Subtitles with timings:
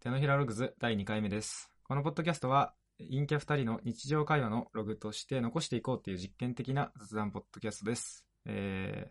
[0.00, 1.70] 手のひらログズ第2回目です。
[1.84, 8.24] このポッドキャストは、陰キャ2人の日常会話のログとして残していこうっていう実験的な雑談ポッドキャストです。
[8.46, 9.10] えー、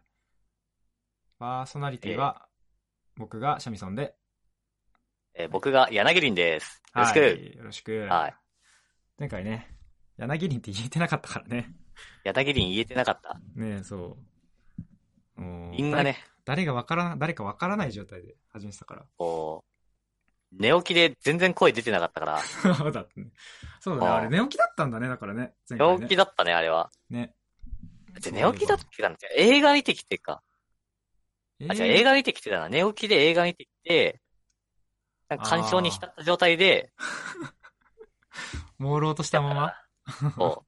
[1.37, 2.47] パーソナリティは、
[3.17, 4.15] 僕がシャミソンで、
[5.35, 6.81] えー僕が柳林です。
[6.95, 7.19] よろしく。
[7.19, 7.91] はい、よろしく。
[8.09, 8.35] はい。
[9.19, 9.75] 前回ね、
[10.17, 11.71] 柳林って言えてなかったからね。
[12.23, 13.39] 柳林言えてなかった？
[13.55, 14.17] ねえ、そ
[15.37, 15.41] う。
[15.41, 19.05] もう因がね、誰誰がわから、誰かわからない状態で始めてたから。
[19.17, 19.68] こう、
[20.51, 23.31] 寝起きで全然声出てなかったから、そ うだね。
[23.79, 24.09] そうだね。
[24.09, 25.53] あーあれ寝起きだったんだね、だからね。
[25.69, 26.91] ね寝起きだったね、あれは。
[27.09, 27.35] ね。
[28.21, 30.41] で寝起きだっけかな映画見てきてか。
[31.69, 32.69] あ、じゃあ映画画見てきてたな。
[32.69, 34.21] 寝起きで映画見てきて、
[35.27, 36.91] なんか干渉に浸った状態で、
[38.79, 39.73] 朦朧としたまま？
[40.35, 40.65] そ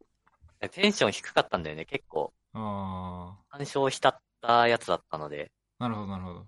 [0.61, 0.69] う。
[0.69, 2.33] テンション低かったんだよね、結構。
[2.53, 5.51] あ干渉浸ったやつだったので。
[5.79, 6.47] あ、なるほど、なるほど。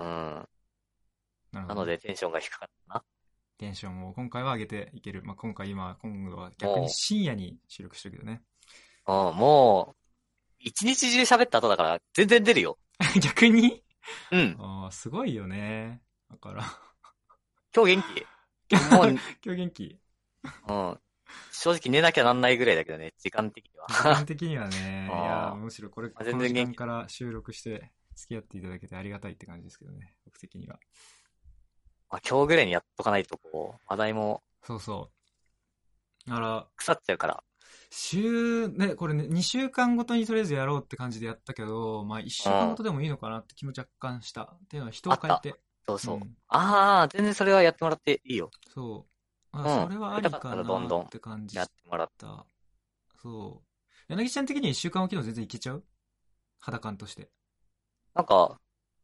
[0.00, 0.48] うん。
[1.60, 1.66] な。
[1.66, 3.04] なのでテンションが低かったな。
[3.58, 5.22] テンションを今回は上げていける。
[5.24, 8.42] まあ、今回今、今度は逆に深夜に収録してるけどね。
[9.06, 9.96] うん、もう、
[10.60, 12.78] 一日中喋った後だから全然出るよ。
[13.22, 13.82] 逆に？
[14.32, 14.56] うん。
[14.58, 16.02] ああ、すごいよね。
[16.30, 16.64] だから、
[17.74, 18.26] 今日元気？
[18.70, 19.98] 今日元気？
[20.68, 21.00] うん。
[21.52, 23.86] 正直寝なきゃなんないぐらいだけどね、時間的には。
[23.88, 30.78] 時間的にはね、 いや、むしろこれ、全然元気間から収録して付き合っていただけてありがたいって感じですけどね、僕的には。
[32.10, 35.10] まあ、今日ぐらいにやっとかないと、こう、話題もそうそ
[36.26, 36.30] う。
[36.30, 37.42] だから、腐っちゃうから。
[37.90, 44.42] 週、ね、これね、2週間ごとにとりあえずやろうって感じでやったけど、まあ1週間ごとでもいいのかなって気も若干した。
[44.42, 45.54] っていうのは人を変えて。
[45.86, 46.16] そうそう。
[46.18, 48.50] んああ、全然それはやってもらっていいよ。
[48.74, 49.56] そう。
[49.56, 52.44] あ、うんそれはありかかったらどんどなんって感じやってもらった。
[53.22, 54.12] そう。
[54.12, 55.84] 柳ちゃん的に1週間おきの全然いけちゃう？
[56.58, 57.30] 肌感として。
[58.14, 58.58] なんか、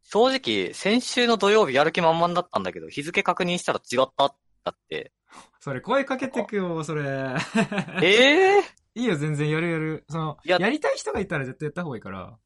[0.04, 5.12] 正直、先週の土曜日やる気満々だったんだけど、日付確認したら違っただって。
[5.60, 7.34] それ声かけてくよ、それ。
[8.02, 8.62] ええ
[8.94, 10.04] いいよ、全然やるやる。
[10.08, 12.38] その、いややりたい人がいたら絶対やった方がいいから。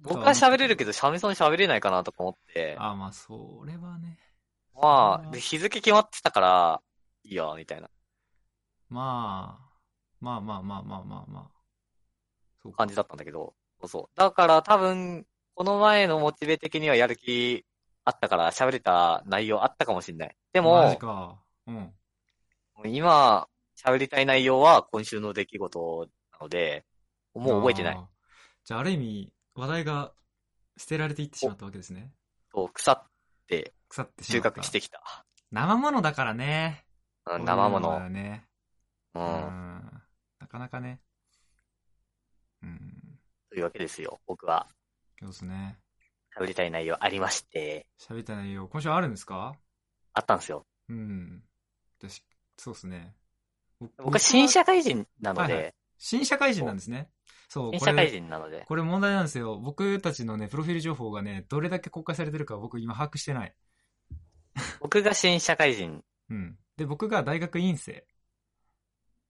[0.00, 2.76] 僕は喋れるけど、シャミソン喋れないかなとか思って。
[2.78, 4.18] あ、まあ、それはね。
[4.74, 6.82] まあ、で日付決まってたから、
[7.24, 7.88] いいや、みたいな
[8.88, 9.66] まあ、
[10.20, 11.50] まあまあまあまあまあまあ。
[12.62, 13.54] そうか感じだったんだけど。
[13.80, 14.18] そうそう。
[14.18, 17.64] だから多分、この前のモチベ的にはやる気
[18.04, 20.36] あったから喋れた内容あったかもしれない。
[20.52, 21.38] でマジも、か。
[21.66, 21.92] うん。
[22.84, 23.48] 今、
[23.82, 26.84] 喋りたい内容は今週の出来事なので、
[27.34, 28.00] もう覚えてないあ。
[28.00, 28.04] ー。
[28.66, 30.12] じゃあ、ある意味、話題が
[30.76, 32.12] 捨てられていってしまったわけですね。
[32.52, 33.02] そう、腐っ
[33.48, 34.60] て腐ってし収まった。
[34.60, 35.00] 穫してきた。
[35.50, 36.84] 生物だからね。
[37.24, 37.80] うん生物。
[37.80, 38.46] だね。
[39.14, 39.20] う。
[39.20, 40.02] うんん。
[40.38, 41.00] なかなかね。
[42.62, 43.18] うん。
[43.48, 44.20] というわけですよ。
[44.26, 44.68] 僕は
[45.20, 45.78] そうですね。
[46.38, 49.56] 喋りたい内容ありまして、喋りたい内容、今週あるんですか？
[50.12, 50.66] あったんですよ。
[50.88, 51.42] うん。
[51.98, 52.22] 私、
[52.58, 53.14] そうですね。
[53.98, 57.10] 僕は新社会人なのはいはで、新社会人なんですね。
[57.48, 59.58] そう、新社会人なので、これ問題なんですよ。
[59.58, 63.54] 僕たちのね、プロフィール情報がね、どれだけ公開されてるか僕今把握してない。
[64.80, 66.58] 僕が新社会人うん。
[66.76, 68.06] で、僕が大学院生。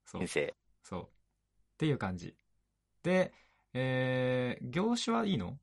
[0.05, 0.27] そう先。
[0.27, 0.55] 生。
[0.83, 1.01] そう。
[1.03, 1.05] っ
[1.77, 2.35] ていう感じ。
[3.03, 3.33] で、
[3.73, 5.57] えー、業種はいいの？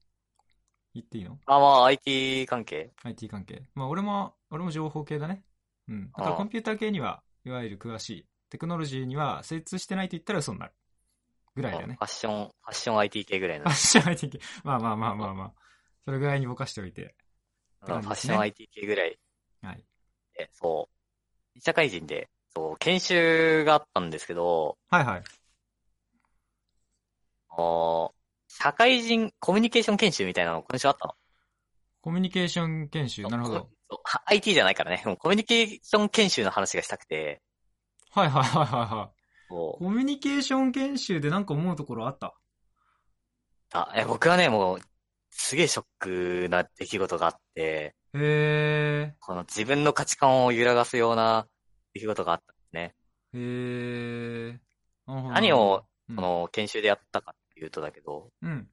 [0.95, 1.39] 言っていいの？
[1.47, 3.63] あ、まあ IT 関係 ?IT 関係。
[3.75, 5.45] まあ、俺も、俺も情報系だね。
[5.89, 6.07] うん。
[6.07, 8.27] だからああコンピューター系には、いわゆる詳しい。
[8.51, 10.73] テクノロジーには精通してないと言ったら嘘になる。
[11.57, 12.05] ぐらいだよねフ。
[12.05, 13.77] ァッション、ファッション IT 系ぐらいのファッ。
[13.77, 14.41] ション IT 系。
[14.63, 15.53] まあまあまあまあまあ。
[16.05, 17.03] それぐらいにぼかしておいて。
[17.03, 17.15] ね
[17.83, 19.19] ファッション IT 系ぐらい
[19.63, 19.85] はい。
[20.37, 20.89] で、そ
[21.57, 21.61] う。
[21.61, 25.23] 社会人で、そう、研修があったんですけど、はいはい。
[27.51, 28.14] あー
[28.57, 31.15] 社会人コミュニケーション研修みたいなの今週あったの？
[32.03, 33.23] コミュニケーション研修？
[33.25, 33.69] なるほど。
[34.27, 35.03] IT じゃないからね。
[35.05, 37.43] もうコミュニケーション研修の話がしたくて、
[38.13, 39.15] はいはいはいはいはい。
[39.49, 42.35] コミュニケーション研修でなんか思うところあった？
[43.73, 44.81] あ、え、僕はね、もう、
[45.31, 51.49] すげえショックな出来事があって、へこの自分の価値観を揺らがすような
[51.93, 52.95] 出来事があったんですね。
[53.35, 53.39] ー。
[53.39, 54.59] へー。
[55.07, 58.69] なるほど何を、うんこの研修でやったかっていうとだけど、うん。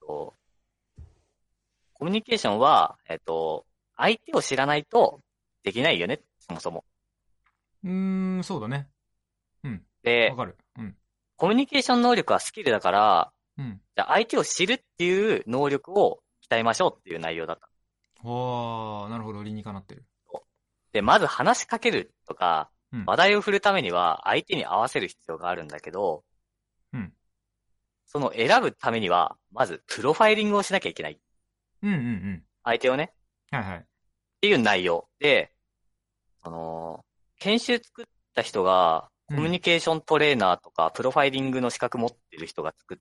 [0.00, 0.34] と
[1.94, 3.66] コミュニケーションは、えっと、
[3.96, 5.20] 相手を知らないと
[5.62, 6.84] できないよね、そもそも。
[7.84, 8.88] うーん、そうだね。
[9.64, 9.82] うん。
[10.02, 10.56] でわ、かる。
[10.78, 10.96] うん。
[11.36, 13.80] コミュニケーション能力はスキルだから、うん。
[13.94, 17.68] じゃあ相手を知るっていう能力を鍛えましょうっていう内容だった。
[18.28, 19.42] わー、なるほど。
[19.42, 20.04] 理にかなってる。
[20.92, 26.29] で、まず話しかけるとか、うん話題を振るためには相手に合わせる必要があるんだけど、うん
[28.12, 31.20] その選ぶためには、まずプロファイリングをしなきゃいけない。
[31.80, 32.42] うんうんうん。
[32.64, 33.12] 相手をね。
[33.52, 33.78] はいはい。
[33.78, 33.82] っ
[34.40, 35.52] ていう内容で、
[36.42, 37.04] あの、
[37.38, 42.98] 研修作った人が、コミュニケーショントレーナーとか、プロファイリングの資格持ってる人が作っ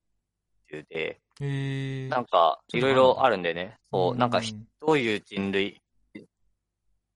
[0.67, 2.07] てるで、へえ。
[2.07, 3.79] なんか、いろいろあるんでね。
[3.91, 4.41] そう、なんか、ん
[4.79, 5.81] どういう人類、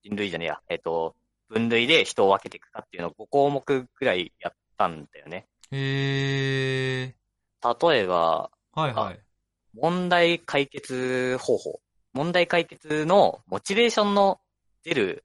[0.02, 1.14] 人類じゃねえや、えっと、
[1.48, 3.64] 分類で人を分けていくかっていうのを5項目
[3.94, 5.46] ぐらいやったんだよね。
[5.70, 7.23] へえ。
[7.80, 9.20] 例えば、はいはい。
[9.72, 11.80] 問題解決方法。
[12.12, 14.40] 問題解決のモチベーションの
[14.84, 15.24] 出る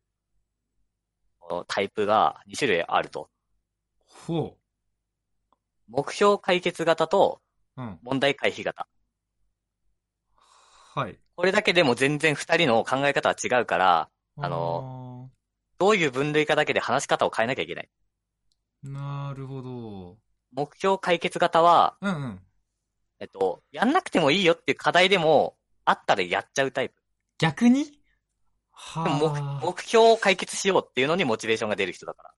[1.67, 3.29] タイプが2種類あると。
[4.05, 4.57] ほ
[5.87, 7.41] 目標解決型と
[7.77, 7.81] う。
[7.81, 7.99] うん。
[8.03, 8.87] 問題回避型。
[10.35, 11.19] はい。
[11.35, 15.29] これだけでも全然2人の考え方は違うから、あの
[15.77, 17.89] どういう分類かだけで話し方を変えなきゃいけない。
[18.83, 20.17] なるほど。
[20.51, 22.39] 目標解決型は、うんうん。
[23.19, 25.55] えっと、やんなくてもいいよっていう課題でも、
[25.85, 26.95] あったらやっちゃうタイプ。
[27.37, 27.85] 逆に？
[28.71, 32.33] は目目標を解決しようっていうのにモチベーションが出る人だから。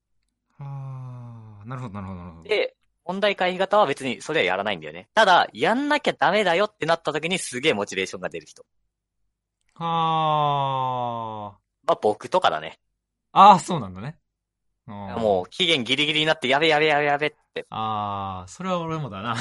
[0.59, 0.63] あ。
[0.63, 1.65] はあ。
[1.65, 2.49] なるほど、なるほど、なるほど。
[2.49, 2.75] で、
[3.05, 5.09] 問題回避型は別にそれはやらないんだよね。
[5.13, 8.65] ただ、やんなきゃダメだよってなった時にすげえモチベーションが出る人。
[9.75, 12.79] はまあ僕とかだね。
[13.31, 13.49] あ。
[13.49, 14.17] ああ、そうなんだね。
[14.91, 17.65] ももう期限ギリギリになってやべやべやべやべって。
[17.69, 19.35] ああ、それは俺もだな。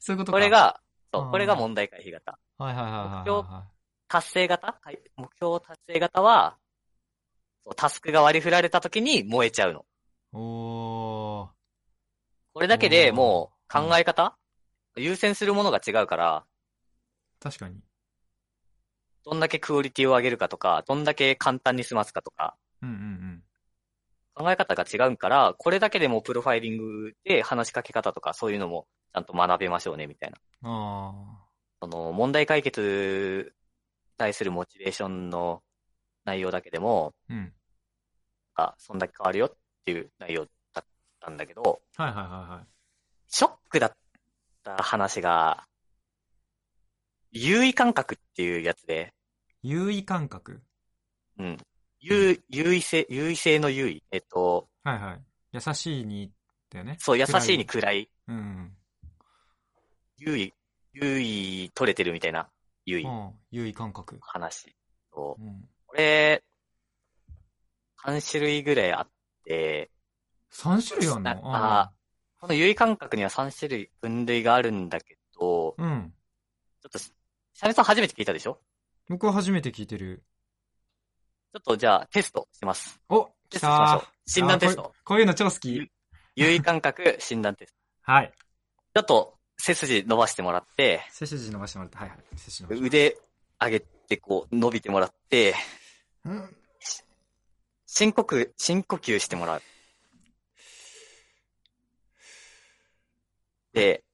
[0.00, 0.32] そういうことか。
[0.32, 0.80] これ、が、
[1.12, 2.38] そうう、んこれが問題回避型。
[2.58, 3.66] はいはいはいはい目標は
[4.08, 4.78] 達成型？
[4.82, 6.56] はい目標達成型は、
[7.76, 9.80] タスクが割り振られた時に燃えちゃうの。
[9.80, 9.82] い。
[10.32, 11.48] おー。
[12.54, 14.36] これだけでもう考え方、
[14.96, 16.44] 優先するものが違うから、
[17.40, 17.80] 確かに。
[19.24, 23.27] どんだけクオリティを上げるかとか、どんだけ簡単に済ますかとか、うんうんうん。
[24.38, 30.38] 考え方が違うから、これだけでもプロファイリングで話しかけ方とかそういうのもちゃんと学べましょうね、みたいな。
[30.62, 31.12] あ
[31.80, 33.52] その問題解決に
[34.16, 35.62] 対するモチベーションの
[36.24, 37.34] 内容だけでも、あ。
[37.34, 37.52] うん。
[38.54, 40.84] あ、そんだけ変わるよっていう内容だっ
[41.20, 42.66] たんだけど、はいはいはいはい。
[43.28, 43.96] ショックだっ
[44.62, 45.64] た話が、
[47.30, 49.14] 優位感覚っていうやつで、
[49.62, 50.62] 優位感覚？
[51.38, 51.58] うん。
[52.00, 54.04] 優、優位性、優位性の優位。
[54.10, 55.20] えっと、はいはい。
[55.52, 56.32] 優しいに、
[56.70, 56.96] だよね。
[57.00, 58.76] そう、優しいに暗暗い、うん。
[60.18, 60.54] 優位、
[60.92, 62.48] 優位取れてるみたいな、
[62.84, 63.32] 優位うん。
[63.50, 64.18] 優位感覚。
[64.20, 64.74] 話。
[65.12, 65.68] そううん。
[65.86, 66.44] これ、
[68.04, 69.10] 3種類ぐらいあっ
[69.44, 69.90] て、
[70.52, 71.52] 3種類あんの？
[71.52, 71.92] なあ
[72.40, 76.14] この優位感覚には3種類分類があるんだけど、ーうん。
[76.80, 78.60] ちょっと、シャネさん初めて聞いたでしょ？
[79.08, 80.22] 僕は初めて聞いてる。
[81.52, 83.00] ちょっとじゃあテストします。
[83.08, 84.30] おテストしましょう。
[84.30, 85.04] 診断テストあこう。
[85.04, 85.90] こういうの超好き。
[86.36, 87.74] 優位感覚 診断テス
[88.04, 88.12] ト。
[88.12, 88.32] はい。
[88.94, 92.18] ちょっと背筋伸ばしてもらって、背筋伸ばしてもらって、はいはい。
[92.36, 92.86] 背筋伸ばして。
[92.86, 93.18] 腕
[93.60, 95.54] 上げてこう伸びてもらって、
[96.24, 96.56] うん。
[97.86, 99.62] 深呼吸、深呼吸してもらう。
[103.72, 104.04] で、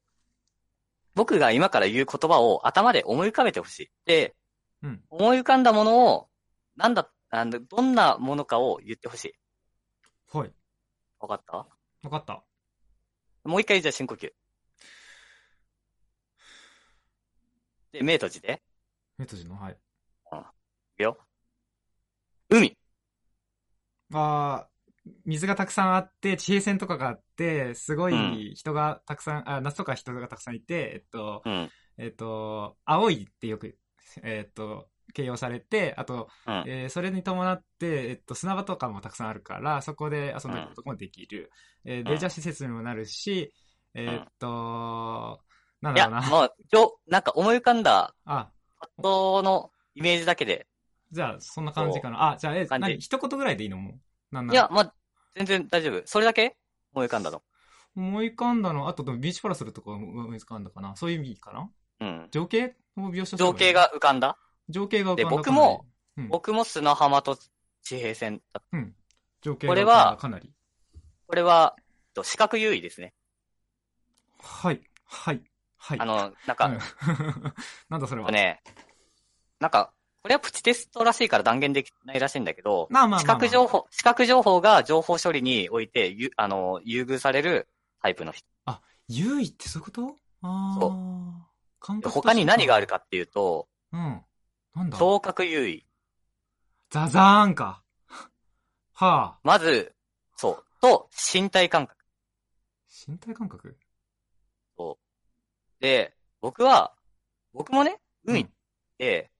[1.13, 3.89] 僕が今から言う言葉を頭で思い浮かべてほしい。
[4.05, 4.35] で、
[4.81, 6.29] うん思い浮かんだものを、
[6.75, 9.33] なんだ、あのどんなものかを言ってほしい。
[10.31, 10.51] はい。
[11.19, 11.57] わかった？
[11.57, 11.67] わ
[12.09, 12.43] かった。
[13.43, 14.31] もう一回じゃあ深呼吸。
[17.91, 18.61] で、目閉じて。
[19.17, 19.55] 目閉じの？
[19.55, 19.73] はい。
[19.73, 19.77] い
[20.97, 21.17] くよ。
[22.49, 22.77] 海。
[24.13, 24.75] あー
[25.23, 31.69] 水がたくさんあって、地平線とかがあって、すごうい人がたくさん、あ、夏とか人がたくさんいて、えっと、うん。
[31.97, 33.77] えっと、青いってよく、
[34.23, 36.63] えっと、形容されて、あと、うん。
[36.67, 41.51] えーそれに伴って、えっと、砂場とかもたくさんあるから、そこで遊んだりこともできる。
[41.85, 43.53] えーレジャー施設にもなるし、
[43.93, 45.41] えっと、
[45.81, 46.29] なんいや、だろうな。
[46.29, 50.67] もう、今日、なんか思い浮かんだ、あ、パッとのイメージだけで。
[51.11, 52.31] じゃあ、そんな感じかな。
[52.31, 52.97] あ、じゃあ、え、何？
[52.99, 53.77] 一言ぐらいでいいの？
[53.77, 53.99] もう。
[54.31, 54.93] なんないや、まあ、
[55.35, 56.01] 全然大丈夫。
[56.05, 56.57] それだけ
[56.93, 57.43] 思い浮かんだの。
[57.95, 60.95] 思い浮かんだの、あと、でもビーチパラソルとか思い浮かんだかな。
[60.97, 61.69] そういう意味かな
[62.01, 62.27] うん。
[62.31, 63.71] 情景を描写情景。
[63.71, 64.37] が浮かんだ？
[64.69, 65.85] 情景がで僕も、
[66.17, 67.37] うん、僕も砂浜と
[67.83, 68.61] 地平線だ。
[68.71, 68.95] うん。
[69.41, 70.51] 情景が浮かんだこれはかなり。
[71.27, 73.13] これは、えっと視覚優位ですね。
[74.39, 74.81] はい。
[75.05, 75.41] はい。
[75.77, 75.99] はい。
[75.99, 76.79] あの、なんうかん、
[77.89, 78.31] なんだそれは。
[78.31, 78.61] ね、
[79.59, 79.91] なんか、
[80.23, 83.19] これはプチテストらしいから断言できないらしいんだけど、まあまあまあ、まあ。
[83.19, 87.67] 視覚情報、視覚情報が情報処理において、ゆあの、優遇される
[88.01, 88.47] タイプの人。
[89.07, 90.15] 優位ってそういうこと？
[90.41, 90.79] ああ。
[90.79, 90.89] そ
[91.79, 94.25] 感覚として他に何があるかっていうと、うん。
[94.75, 94.97] なんだ？
[94.97, 95.85] 聴覚優位。
[96.89, 97.83] ザザーンか。
[98.93, 99.39] はあ。
[99.43, 99.95] まず、
[100.35, 102.03] そう、と、身体感覚。
[103.07, 103.77] 身体感覚？
[104.77, 105.81] そう。
[105.81, 106.93] で、僕は、
[107.53, 108.47] 僕もね、海っ
[108.97, 109.31] て、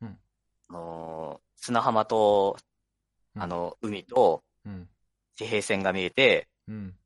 [0.00, 0.20] うん
[0.68, 2.58] あのー砂浜と、
[3.34, 4.88] うんあの、海とうん。
[5.34, 6.96] 地平線が見えて、うん。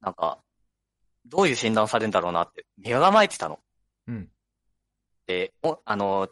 [0.00, 0.42] なんか、
[1.26, 3.60] どういう診断されるんだろうなって、身構えてたの。
[4.06, 4.32] うん。
[5.28, 6.28] で、おあの、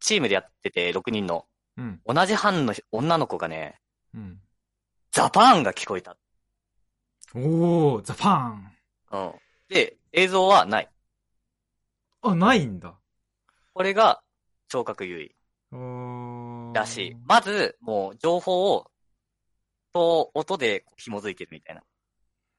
[0.00, 1.44] チームでやってて6人の、
[1.76, 2.00] うん。
[2.06, 3.78] 同じ班の女の子がね、
[4.14, 4.40] うん。
[5.12, 6.16] ザパーンが聞こえた。
[7.34, 9.32] おー、ザパーンうん。
[9.68, 10.88] で、映像はない。
[12.22, 12.94] あ、ないんだ。
[13.74, 14.22] これが、
[14.68, 15.36] 聴覚優位
[15.70, 16.72] おー。
[16.72, 17.14] らしい。
[17.26, 18.90] まず、もう、情報を、
[19.92, 21.82] と、音で紐づいてるみたいな。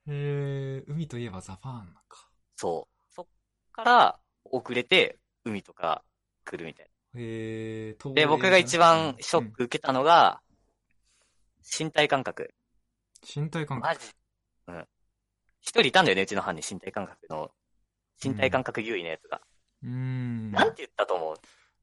[0.06, 2.28] へー、海といえばザパーンなんか。
[2.54, 3.12] そう。
[3.12, 3.26] そっ
[3.72, 6.02] から、遅れて、海とか
[6.44, 8.14] 来るみたいへー、な。
[8.14, 10.40] で、僕が一番ショック受けたのが、
[11.78, 12.54] 身体感覚。
[13.22, 13.94] 身体感覚。
[13.94, 14.10] マジ。
[14.68, 14.88] うん。
[15.60, 17.50] 一人いたんだよね、うちの班に身体感覚の、
[18.22, 19.40] 身体感覚優位のやつが。
[19.82, 20.50] うーん。
[20.50, 21.34] なんて言ったと思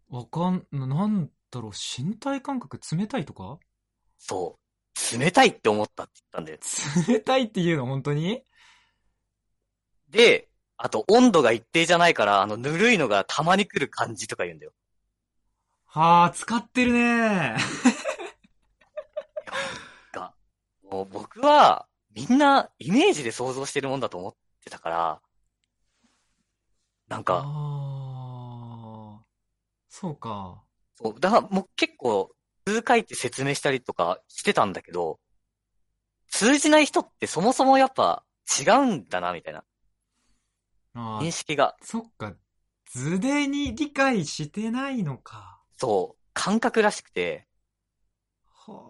[0.09, 0.15] う？
[0.15, 3.57] わかん、ななんだろう、身体感覚冷たいとか？
[4.17, 5.19] そう。
[5.19, 6.59] 冷たいって思ったって言ったんだよ。
[7.07, 8.43] 冷たいっていうの、本当に？
[10.09, 10.50] で、
[10.83, 14.71] あと温度が一定じゃないから、あの、ぬるいのがたまに来る感じとか言うんだよ。
[15.85, 17.55] はあ、使ってるね
[20.11, 20.33] が、
[20.81, 21.85] もう僕は、
[22.15, 25.21] みんなイメージで想像してるもんだと思ってたから、
[27.07, 29.23] なんか、ああ、
[29.87, 30.63] そうか。
[30.95, 32.31] そう、だからもう結構、
[32.65, 35.19] 数回って説明したりとかしてたんだけど、
[36.27, 38.23] 通じない人ってそもそもやっぱ
[38.59, 39.63] 違うんだな、みたいな。
[40.93, 42.33] ああ、認識が、そっか。
[42.91, 45.61] 図でに理解してないのか。
[45.77, 47.47] そう、感覚らしくて、
[48.53, 48.89] は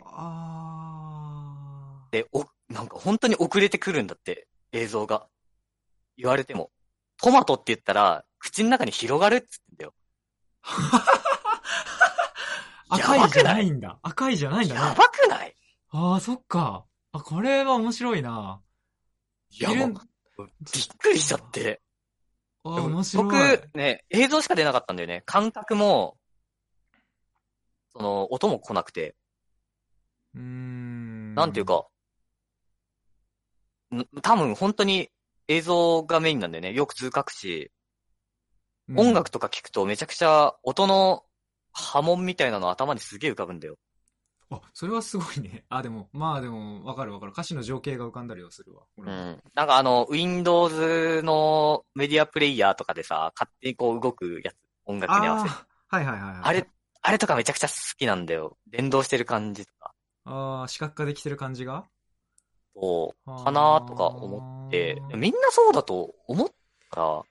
[2.04, 2.08] あ。
[2.12, 5.28] で、お、なんか本当に遅れてくるんだって、映像が。
[6.18, 6.72] 言われても。
[7.18, 9.94] トマトって言ったら、口の中に広がるって言ってんだよ。
[12.90, 14.00] 赤いじゃないんだ。
[14.04, 14.82] 赤いじゃないんだね。
[14.82, 15.56] やばくない？
[15.90, 16.86] ああ、そっか。
[17.14, 18.62] あ、これは面白いな。
[19.52, 19.88] いや、びっ
[20.98, 21.82] くりしちゃって。
[22.64, 23.34] 僕、
[23.74, 25.24] ね、映像しか出なかったんだよね。
[25.26, 26.18] 感覚も、
[27.94, 29.16] その、音も来なくて。
[30.36, 31.36] うーん。
[31.36, 31.88] なんていうか、
[33.96, 35.10] ん多分本当に
[35.48, 36.74] 映像がメインなんだよね。
[36.74, 37.72] よく図書くし、
[38.88, 41.24] うん、音楽とか聞くとめちゃくちゃ音の
[41.74, 43.78] 波紋みたいなの頭にすげえ浮かぶんだよ。
[44.52, 45.66] あ、それはすごいね。
[45.70, 47.32] あ、でも、まあでも、わかるわかる。
[47.32, 48.84] 歌詞の情景が浮かんだりはするわ。
[48.98, 49.42] うん。
[49.54, 54.56] なんかあの、Windows のメディアプレイヤーとかでさ、勝手にこう動くやつ、
[54.86, 55.66] 音楽に合わせて。
[55.88, 56.42] はいはいはいはい。
[56.44, 56.68] あれ、
[57.02, 58.58] あれとかめちゃくちゃ好きなんだよ。
[58.70, 59.94] 連動してる感じとか。
[60.26, 61.86] ああ、視覚化できてる感じが？
[62.74, 66.50] そう、かなとか思って、みんなそうだと思っ
[66.90, 67.24] たら、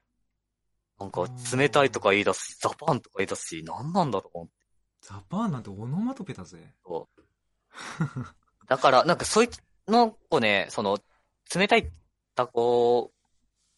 [0.99, 4.60] なんか冷たいとか言い出すし、ザパンとか言い出すし、何なんだろうと思って。
[5.00, 6.59] ザパーンなんてオノマトペだぜ。
[8.66, 10.99] だから、なんかそいつの子ね、その、
[11.54, 11.90] 冷たいっ
[12.35, 13.12] た子、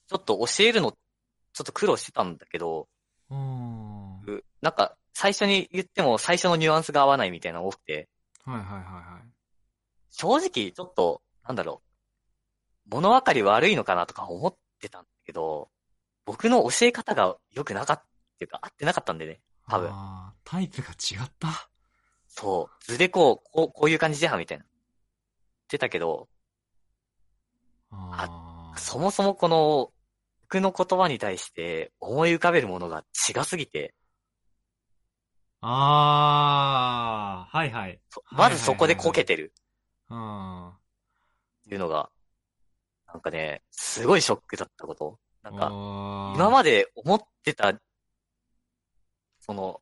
[0.09, 2.88] ちょっと教えるの、ちょっと苦労してたんだけど、
[3.31, 4.19] うーん。
[4.19, 8.09] はいうなんか、最初に言っても最初のニュアンスが合わないみたいなのが多くて、
[8.45, 9.29] はいはいはい。
[10.11, 11.83] 正直、ちょっと、なんだろ
[12.87, 15.71] う、物分かり悪いのかなとか思ってたんだけど、
[16.25, 18.07] 僕の教え方が良くなかったっ
[18.38, 19.41] ていうか、合ってなかったんでね。
[19.69, 19.91] 多分
[20.45, 21.69] タイプが違った？
[22.27, 22.85] そう。
[22.85, 24.65] 図でこう、こう、こういう感じじゃん、みたいな。
[24.65, 24.73] 言っ
[25.69, 26.29] てたけど、
[27.91, 28.79] ああ。
[28.79, 29.93] そもそもこの、
[30.43, 33.95] 僕の言葉に対して思い浮かべるものが違すぎて、
[35.61, 38.01] ああ、はいはい。
[38.09, 39.53] そまずそこでこけてる
[40.09, 42.11] あっていうのが、
[43.07, 45.19] なんかね、すごいショックだったこと。
[45.43, 46.33] なんか、あ。
[46.35, 47.75] 今まで思ってた、
[49.41, 49.82] その、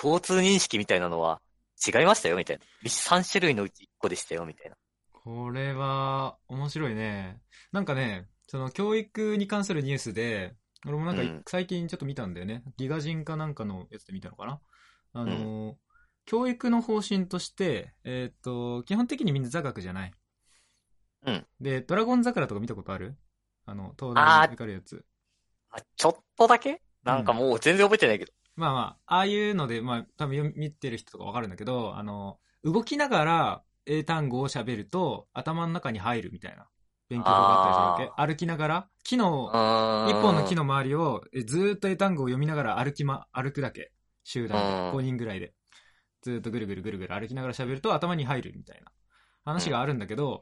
[0.00, 1.40] 共通認識みたいなのは
[1.86, 2.64] 違いましたよ、みたいな。
[2.88, 4.76] 3種類のうち1個でしたよ、みたいな。
[5.12, 7.40] これは、面白いね。
[7.72, 10.54] なんかね、その教育に関するニュースで、
[10.86, 12.62] 俺もなんかうん最近ちょっと見たんだよね。
[12.76, 14.60] ギガ人かなんかのやつで見たのかな？
[15.14, 15.76] あの、
[16.26, 20.12] 教育の方針として、えっ、と、基本的にみんな座学じゃない。
[21.26, 21.46] うん。
[21.60, 23.16] で、ドラゴン桜とか見たことある？
[23.64, 25.04] あの、東大に受かるやつ。
[25.70, 26.82] あちょっとだけ？
[27.02, 28.32] なんかもう全然覚えてないけど。
[28.56, 36.66] まあまあ、ああいうので、まあ、多分見てる人とかわかるんだけど、あの、動きながら英単語を喋ると頭の中に入るみたいな
[37.08, 38.32] 勉強法があったりするわけ。
[38.32, 39.50] 歩きながら、木の、
[40.08, 43.90] 一一本の木の周りをえずーっと英単語を読みながら歩きま、歩くだけ。
[44.22, 45.52] 集団うんで、5人ぐらいで。
[46.22, 48.90] ずーっとぐるぐるぐるぐる歩きながら喋ると頭に入るみたいな
[49.44, 50.40] 話があるんだけど、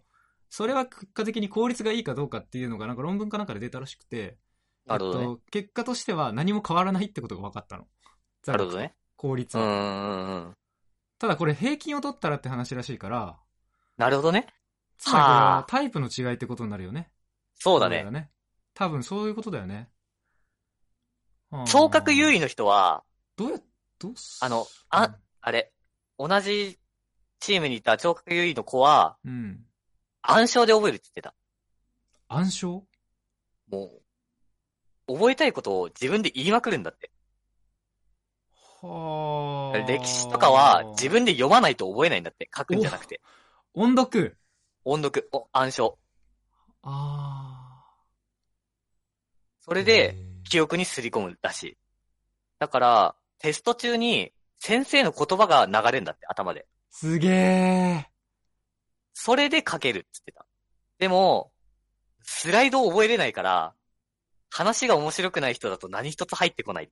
[0.48, 4.36] それは結果的に効率がいいかどうかっていうのがなんか論文かなんかで出たらしくて。
[4.90, 7.86] えっと、結果としては何も変わらないってことが分かったの。
[8.46, 8.94] なるほどね。
[9.16, 9.64] 効率は。
[9.64, 10.56] うん。
[11.18, 13.38] ただこれ平均を取ったらって話らしいから、
[13.96, 14.46] なるほどね。
[14.98, 17.10] つまりこれははあタイプの違いってことになるよね。
[17.54, 18.10] そうだねこれが。
[18.12, 18.30] ね。
[18.74, 19.88] 多分そういうことだよね。
[21.66, 22.38] 聴覚優位。
[22.38, 23.04] 位の人は、
[23.36, 23.58] どうや、
[23.98, 25.72] どうすあのあ、あれ、
[26.18, 26.78] 同じ
[27.40, 29.64] チームにいた聴覚優位の子は、うん。
[30.22, 31.34] 暗唱で覚えるって言ってた。
[32.28, 32.86] 暗唱？
[33.68, 34.00] も
[35.06, 37.10] う、覚えたいことを自分で言いまくるんだって。
[38.82, 39.78] はあ。
[39.78, 42.50] 歴史とかは自分で読まないと覚えないんだって。
[42.54, 43.20] 書くんじゃなくて。
[43.74, 44.36] 音読？
[44.84, 45.98] 音読、お暗唱。
[46.82, 47.94] ああ。
[49.60, 51.78] それで、記憶にすり込むらしい。
[52.58, 56.66] だから、テスト中に先生の言葉が流れるんだって、頭で。
[56.90, 58.10] すげえ。
[59.14, 60.46] それで書けるって言ってた。
[60.98, 61.52] でも、
[62.22, 63.74] スライドを覚えれないから、
[64.50, 66.84] 話が面白くない人だと何一つ入ってこない。
[66.86, 66.90] う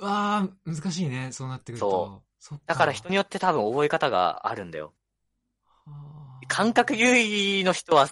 [0.00, 1.30] わあ、難しいね。
[1.32, 2.22] そうなってくると。
[2.38, 4.94] そっかだから人によって多分覚え方があるんだよ。
[5.84, 5.92] は
[6.42, 8.08] あ感覚優位の人は、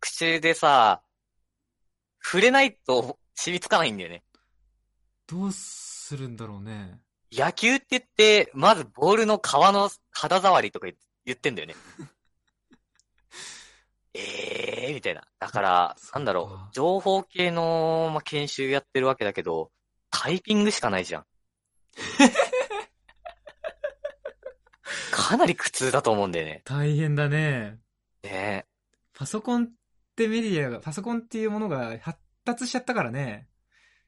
[0.00, 1.02] 口でさ、
[2.22, 4.22] 触れないと染みつかないんだよね。
[5.26, 7.00] どうするんだろうね。
[7.32, 10.94] 野球って言って、まずボールの皮の肌触りとか言
[11.24, 11.74] 言ってんだよね。
[14.12, 15.26] え えー、みたいな。
[15.38, 19.70] だからなんだろう、情報系の、まあ、研修やってるわけだけど、
[20.16, 21.26] タイピングしかないじゃん。
[25.10, 26.62] かなり苦痛だと思うんだよね。
[26.64, 27.80] 大変だね。
[28.22, 28.68] ね
[29.12, 29.68] パソコンっ
[30.14, 33.48] てメディアが、パソコンっていうものが発達しちゃったからね。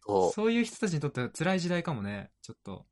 [0.07, 2.31] そそういう人たちにとっては辛い時代かもね。
[2.41, 2.87] ちょっと。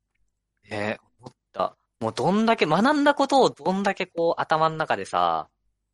[0.65, 0.69] う。
[0.69, 1.77] ね思った。
[2.01, 5.47] もうどんだけ、学んだことをどんだけこう頭の中でさ、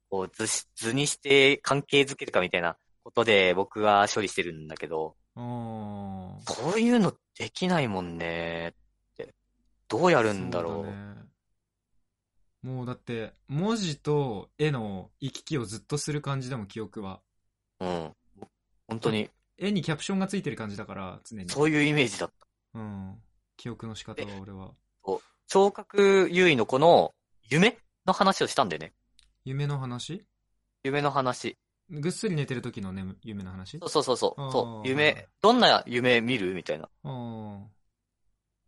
[0.10, 5.44] こう図し図にして関係づけるかみたいなことで僕は処理してるんだけど、うー
[6.38, 6.42] ん。
[6.42, 8.74] そういうのできないもんねっ
[9.18, 9.34] て。
[9.88, 10.86] どうやるんだろう。
[10.86, 11.16] そね
[12.64, 17.22] もうだって、文字と絵の行き来をずっとする感じでも記憶は。
[17.80, 18.15] うん。
[18.88, 21.50] 本当に、絵にキャプションがついてる感じだから、常に。
[21.50, 22.48] そういうイメージだった。
[22.76, 23.22] うん。
[23.58, 24.74] 記憶の仕方は俺は。
[25.48, 27.13] 聴覚優位の子の
[27.50, 28.94] 夢の話をしたんだよね。
[29.44, 30.24] 夢の話？
[30.84, 31.58] 夢の話。
[31.91, 33.77] ぐっすり寝てる時の、ね、夢の話？
[33.80, 34.51] そうそうそうそう。
[34.51, 34.88] そう。
[34.88, 36.89] 夢、どんな夢見るみたいな。
[37.04, 37.60] あ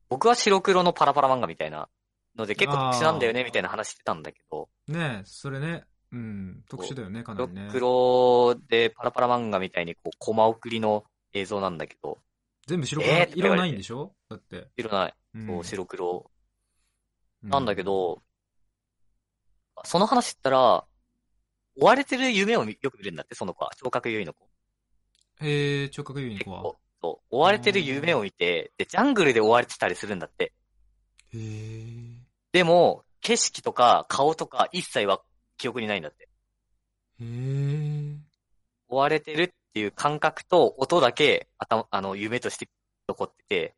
[0.10, 1.90] 僕は白黒のパラパラ漫画みたいな
[2.36, 4.92] ので結構特殊なんだよねみたいな話してたんだけど、あ。
[4.92, 5.86] ねえ、それね。
[6.12, 6.64] うん。
[6.70, 7.70] 特殊だよね、かな白りね。
[7.72, 12.20] 黒でパラパラ漫画みたいにこう、コマ送りの映像なんだけど、
[12.68, 14.14] 全部白黒、えー色ないんでしょ？
[14.30, 14.68] だって。
[14.78, 15.14] 色ない。
[15.36, 16.32] うんそう、白黒
[17.44, 18.22] うなんだけ、ど、
[19.84, 20.86] その話ったら、
[21.80, 23.72] 追われてる夢をみよく見るんだって、その子は。
[23.76, 24.48] 聴覚優位の子。
[25.42, 26.62] へえ、聴覚優位の結子は。
[26.62, 26.78] 構。
[27.02, 27.36] そう。
[27.36, 30.54] 追われてる夢を見て、で、ジャングルで追われてたりするんだって。
[31.34, 32.24] へえ。
[32.52, 35.22] でも、景色とか顔とか一切は
[35.58, 36.30] 記憶にないんだって。
[37.20, 38.18] へえ。
[38.88, 42.70] 追われてるっていう感覚と音だけ、頭、あの、夢として
[43.08, 43.76] 残ってて、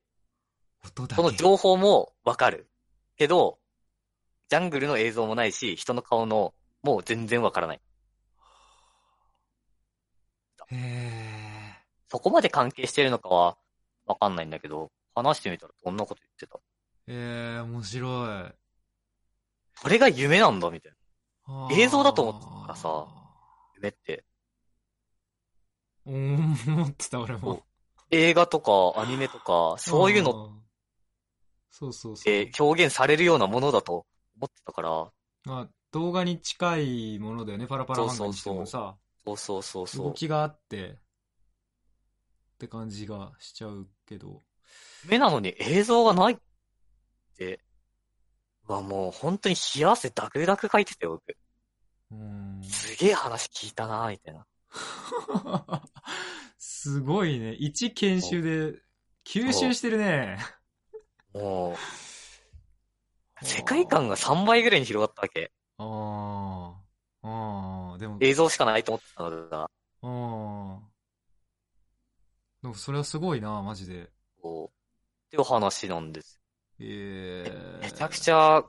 [0.83, 1.15] 音だけ。
[1.15, 2.67] その情報もわかる。
[3.17, 3.59] けど、
[4.49, 6.53] ジャングルの映像もないし、人の顔の、
[6.85, 7.81] もう全然わからない。
[10.71, 11.73] へえ。
[12.07, 13.57] そこまで関係してるのかは、
[14.05, 16.59] わかんないんだけど、話してみたらどんなこと言ってた？
[17.07, 18.53] ええ、面白い。
[19.81, 20.91] それが夢なんだ、みたい
[21.47, 21.53] な。
[21.53, 23.07] はあ映像だと思ってたからさ
[23.75, 24.23] 夢って。
[26.05, 27.63] うん、思ってた俺も。
[28.11, 30.51] 映画とかアニメとか、そういうの。
[31.71, 32.23] そうそうそう。
[32.23, 34.05] て表現されるようなものだと
[34.37, 35.11] 思ってたから、
[35.45, 40.05] まあ、動画に近いものだよね、パラパラ漫画にしてもさ、そうそうそうそう。
[40.07, 40.97] 動きがあって、っ
[42.59, 44.43] て感じがしちゃうけど。
[45.05, 46.37] 夢なのに映像がないっ
[47.37, 47.61] て、
[48.67, 51.37] うわ、もう本当に冷や汗ダクダク書いてたよ、僕。
[52.11, 52.61] うん。
[52.61, 54.45] すげえ話聞いたな、みたいな。
[56.59, 57.53] すごいね。
[57.53, 58.81] 一研修で、
[59.23, 60.39] 吸収してるね。
[61.33, 61.75] もう、
[63.45, 65.53] 世界観が3倍ぐらいに広がったわけ。
[65.77, 66.75] あ
[67.23, 67.27] あ。
[67.27, 67.97] ああ。
[67.97, 69.69] でも、映像しかないと思ってたのが、あ
[70.03, 70.79] あ。
[72.61, 74.11] でもそれはすごいな、マジで。
[74.41, 74.75] こう、
[75.27, 76.41] っていう話なんです。
[76.79, 78.63] ええめちゃくちゃ、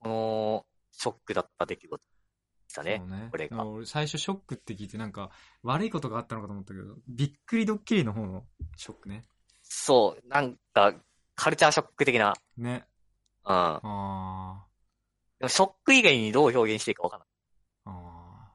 [0.00, 2.04] この、ショックだった出来事で
[2.68, 2.98] したね。
[2.98, 3.28] ね。
[3.30, 5.30] これが俺最初ショックって聞いてなんか
[5.62, 8.44] 悪いことがあったのかと思ったけど、びっくりドッキリの方の
[8.76, 9.24] ショックね。
[9.62, 10.94] そう、なんか、
[11.34, 12.86] カルチャーショック的な、ね。
[13.44, 13.52] うん。
[13.52, 14.33] ああ。
[15.38, 17.28] でもショック以外にどう表現していいかわかんない。
[17.86, 18.52] ああ。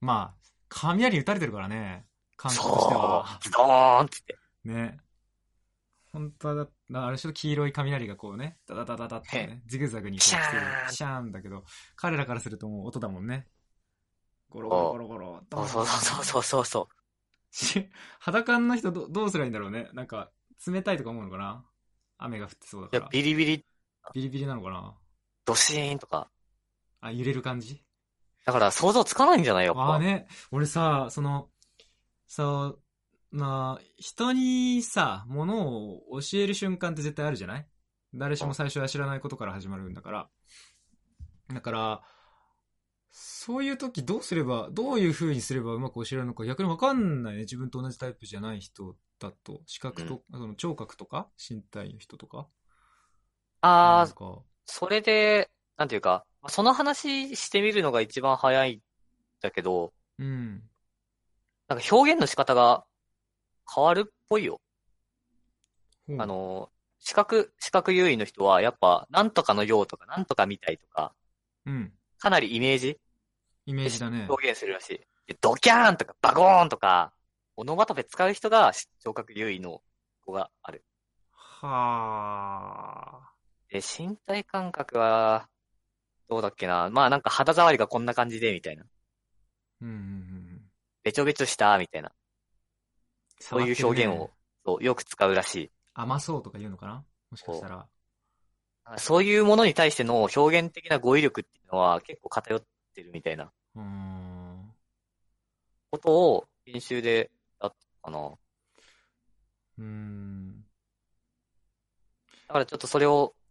[0.00, 2.06] まあ、雷打たれてるからね。
[2.36, 4.38] 感覚としてそはドーンっって。
[4.64, 4.98] ね。
[6.12, 11.64] 本当はだ、なあれちょっと黄色い雷がこうね、ダダダダダってね、ジグザグにこうシャーン来てるシャーンだけど、
[11.96, 13.48] 彼らからするともう音だもんね。
[14.48, 15.64] ゴロゴロゴロゴロ。
[15.64, 16.94] そうそうそうそうそうそう。
[17.50, 17.88] し
[18.20, 19.88] 裸の人どどうすればいいんだろうね。
[19.92, 20.30] なんか、
[20.64, 21.64] 冷たいとか思うのかな
[22.18, 23.10] 雨が降ってそうだいやから、。
[23.10, 23.66] ビリビリ、
[24.14, 24.94] ビリビリなのかな
[25.44, 26.30] ドシーンとか。
[27.00, 27.82] あ、揺れる感じ？
[28.46, 29.80] だから想像つかないんじゃないやっぱ。
[29.80, 31.48] ああね、俺さ、その、
[32.26, 32.80] そう、
[33.30, 37.66] まあ、人にさ、ものを教える瞬間って絶対あるじゃない？
[38.14, 40.28] 誰しも最初は知らないことから始まるんだから。
[41.52, 42.02] だから、
[43.10, 47.40] そういう時どうすれば、どういう風にすればうまく教えられるのか逆にわかんないね。
[47.40, 49.62] 自分と同じタイプじゃない人だと。
[49.66, 52.46] 視覚と、その聴覚とか身体の人とか。
[53.60, 58.80] ああ、それで、なんていうか、まあその話してみるのが一番早いん
[59.40, 60.62] だけど、うん。
[61.68, 62.84] なんか表現の仕方が
[63.72, 64.60] 変わるっぽいよ。
[66.06, 71.14] ほうあ、の、視覚、視覚優位の人はやっぱ、なんとかのようとか、なんとかみたいとか、
[71.66, 71.92] うん。
[72.18, 72.98] かなりイメージ
[73.66, 74.26] イメージだね。
[74.28, 75.00] 表現するらしい。
[75.26, 77.12] でドキャーンとかバゴーンとか、
[77.56, 79.80] オノマトペ使う人が聴覚優位の
[80.24, 80.84] 子がある。
[81.30, 83.33] はあ。
[83.74, 85.48] で、身体感覚は、
[86.28, 86.90] どうだっけな？
[86.90, 88.84] まあなんか肌触りがこんな感じで、みたいな。
[89.80, 90.60] うんうんうん。
[91.02, 92.12] べちょべちょした、みたいな。
[93.40, 94.30] そういう表現をね、
[94.64, 95.70] そう、よく使うらしい。
[95.92, 97.04] 甘そうとか言うのかな？
[97.32, 97.88] もしかしたら。
[98.96, 102.62] そういうものに対しての表現的な語彙力っていうのは結構偏っ
[102.94, 104.72] てるみたいなうーん。
[105.90, 108.28] ことを研修でやったかな。
[108.28, 110.64] うーん。
[112.46, 113.43] だからちょっとそれを気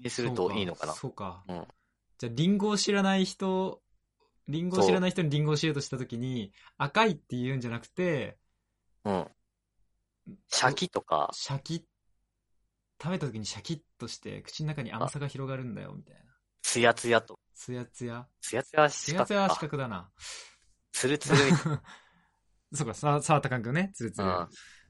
[0.00, 0.92] にするといいのかな。
[0.92, 1.44] そうか。
[1.48, 1.66] うん
[2.18, 3.82] じゃあ、リンゴを知らない人、
[4.46, 8.38] リンゴを知らない人にリンゴを教えようとしたときに、赤いって言うんじゃなくて、
[9.04, 9.28] うん。
[10.48, 11.82] シャキとか、シャキッ、
[13.02, 16.22] 食べたときにシャキッとして、口の中に甘さが広がるんだよ、みたいな。
[16.62, 17.38] ツヤツヤと。
[17.54, 18.26] つやつや。
[18.40, 19.60] ツヤツヤつ四角やつやは四か。
[19.60, 20.10] 角だな。
[20.92, 21.36] ツルツル
[22.72, 23.90] そうか、さ触った感覚ね。
[23.94, 24.24] つるつる。
[24.24, 24.34] な。
[24.34, 24.48] あうん。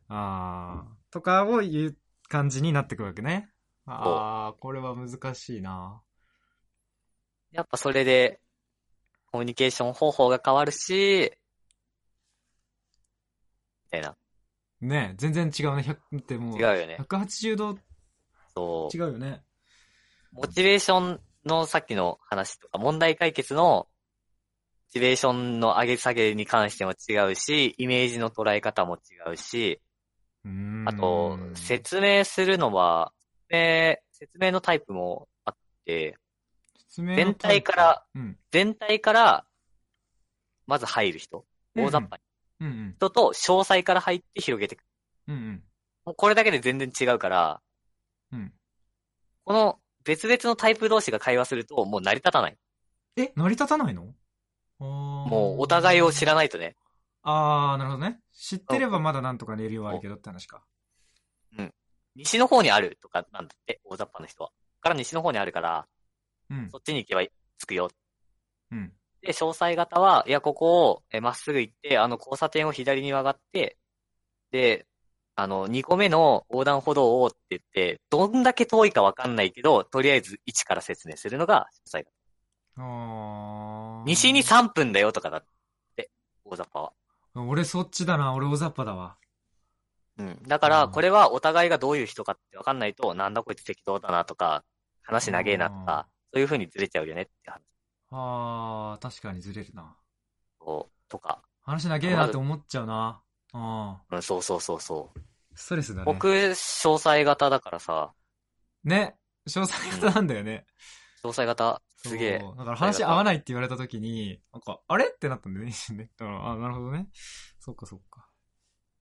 [0.08, 1.12] あー。
[1.12, 3.50] とかを言う感じになってくるわけね。
[3.86, 6.00] ああ、これは難しいな。
[7.52, 8.40] やっぱそれで、
[9.30, 11.32] コミュニケーション方法が変わるし、
[13.84, 14.16] みたいな。
[14.80, 15.82] ねえ全然違うね。
[15.82, 16.96] 100ってもう、違うよね。
[17.00, 17.78] 180度
[18.54, 19.00] そう違。
[19.08, 19.42] うよね。
[20.32, 23.88] モチベーションのさっきの話とか、問題解決の、モ
[24.90, 29.80] チベーションの上げ下げに関しても違うし、イメージの捉え方も違うし、
[30.86, 33.13] あと、説明するのは、
[33.54, 36.16] えー説明のタイプもあって、
[36.88, 38.38] 説明の全体から、プ、うん。
[38.52, 39.44] 全体から、
[40.66, 41.44] まず入る人、
[41.76, 42.22] 大雑把に。
[42.60, 42.94] うんうん。
[42.96, 44.84] 人と、詳細から入って広げていく。
[45.26, 45.62] うんうん。
[46.06, 47.60] もうこれだけで全然違うから、
[48.32, 48.52] うん。
[49.44, 52.56] この別々のタイプ同士が会話すると、もう成り立たない。
[53.16, 54.14] え、成り立たないの？
[54.78, 56.76] ももうお互いを知らないとね。
[57.22, 58.20] ああ、なるほどね。
[58.32, 60.64] 知ってればまだなんとか寝るようはあるけどって話か。
[62.16, 64.50] 西の方にあるとかなんだって、大雑把な人は。
[64.80, 65.86] から西の方にあるから、
[66.50, 66.78] うんそ。
[66.78, 67.22] っちに行けば
[67.58, 67.90] 着くよ。
[68.70, 68.92] うん。
[69.22, 73.78] で、詳細型は、いや、ここをえまっすぐ行って、あの交差点を左に曲がって、
[74.50, 74.86] で、
[75.36, 82.10] あの、2個目の横断歩道をって言って、どんだけ遠いかわかんないけど、とりあえず1から説明するのが詳細型。
[82.76, 84.04] ああ。
[84.06, 85.44] 西に3分だよとかだっ
[85.96, 86.10] て、
[86.44, 86.92] 大雑把は。
[87.34, 88.32] 俺そっちだな。
[88.32, 89.16] 俺大雑把だわ。
[90.18, 90.42] うん。
[90.46, 94.64] だから、うんこれはお互いがどういう人かってわかんないと、なんだこいつ適当だなとか、
[95.02, 97.60] 話長えなとか、そういう風にずれちゃうよねって話
[98.10, 99.96] ああ、確かにずれるな。
[100.60, 101.42] をとか。
[101.62, 103.22] 話長えなって思っちゃうな。
[103.52, 105.20] うん、そうそうそうそう。
[105.54, 106.04] ストレスだね。
[106.04, 108.12] 僕、詳細型だからさ、
[108.82, 109.16] ね。
[109.48, 110.66] 詳細型なんだよね。
[111.22, 112.38] 詳細型、すげえ。
[112.40, 115.06] そうだから話合わないって言われた時に、なんか、あれ？
[115.06, 116.10] ってなったんだよね、一瞬ね。
[116.18, 117.08] だからあなるほどね。
[117.60, 118.28] そっかそっか。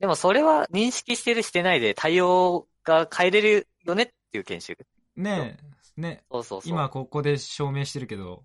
[0.03, 4.77] でもそれは認識してるしてないで対応が変えれるよねっていう研修。
[5.15, 5.57] ね
[5.97, 6.25] え、ね。
[6.29, 6.69] そうそうそう。
[6.69, 8.43] 今ここで証明してるけど、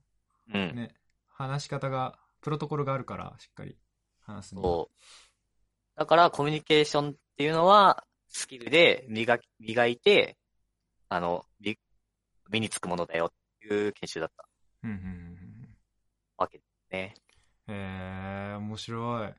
[0.55, 0.77] うん。
[0.77, 0.95] ね。
[1.27, 3.77] 話し方が、プロトコルがあるから、しっかり
[4.21, 4.69] 話すには。
[4.69, 5.99] そう。
[5.99, 10.37] だからコミュニケーションっていうのは、スキルで磨き、磨いて、
[11.09, 11.77] あの、み
[12.53, 14.49] 身につくものだよっていう研修だった
[14.85, 15.69] うんうん。
[16.37, 17.15] わけですね。
[17.67, 19.35] へえ、面白い。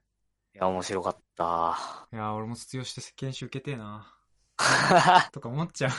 [0.60, 2.08] いや、面白かった。
[2.12, 4.14] いや、俺も卒業して研修受けてえな。
[5.32, 5.92] とか思っちゃう。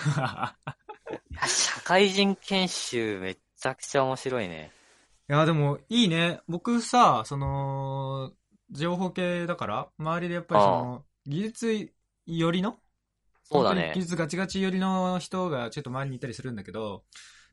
[1.32, 4.70] いや、社会人研修めちゃくちゃ面白いね。
[5.30, 6.42] いや、でも、いいね。
[6.46, 8.32] 僕さ、その、
[8.70, 11.92] 情報系だから、周りでやっぱりその、技術
[12.26, 12.78] 寄りの
[13.44, 14.02] そうだね技。
[14.02, 17.04] 術ガチガチ寄りの人がちょっと周りにいたりするんだけど、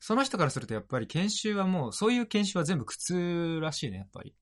[0.01, 4.35] その人からするとやっぱり研修はもう、そういう研修は全部苦痛らしいね、やっぱり。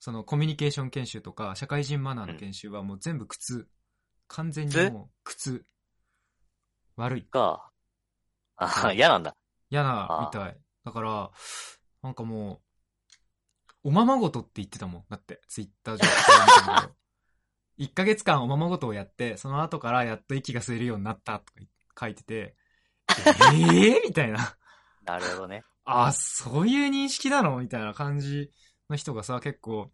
[0.00, 3.68] そのコミュニケーション研修とか、社会人マナーの研修はもう全部苦痛。
[4.28, 5.64] 完全にもう苦痛。
[6.96, 7.22] 悪い。
[7.22, 7.70] か。
[8.56, 9.36] あ、嫌なんだ。
[9.70, 10.56] 嫌な、みたい。
[10.84, 11.30] だから、
[12.02, 12.60] なんかも
[13.84, 15.04] う、おままごとって言ってたもん。
[15.08, 16.94] だって、ツイッター上で見たけど。
[17.78, 21.60] 1ヶ月間おままごとをやって、その後からやっと息が吸えるようになったとか
[22.06, 22.56] 書いてて、
[23.08, 23.14] え
[23.94, 24.56] えー、みたいな。
[25.04, 25.62] なるほどね。
[25.84, 27.58] あ、そういう認識なの？
[27.58, 28.50] みたいな感じ
[28.90, 29.90] の人がさ、結構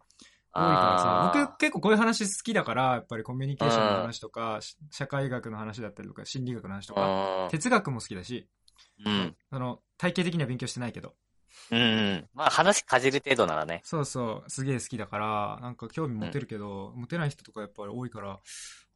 [0.53, 8.47] 多いからさ、僕結構こういう話好きだから、やっぱりコミュニケーションの話とか、し社会学の話だったりとか、心理学の話とか、う哲学も好きだし、
[9.03, 9.07] ん。
[9.07, 9.35] うん。
[9.51, 11.13] その、体系的には勉強してないけど、
[11.71, 12.29] うんうん。
[12.33, 13.81] まあ話かじる程度ならね。
[13.83, 18.39] そうそう、すげえ好きだから、なんか興味持てるけど、持てない人とかやっぱり多いから、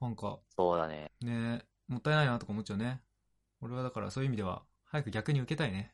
[0.02, 1.12] なんかそうだね。
[1.22, 3.02] ね、もったいないなとか思っちゃうね。
[3.62, 5.94] 俺はだからそういう意味では、早く逆に受けたいね。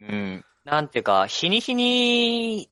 [0.00, 0.44] うん。
[0.64, 2.70] なんていうか、日に日に、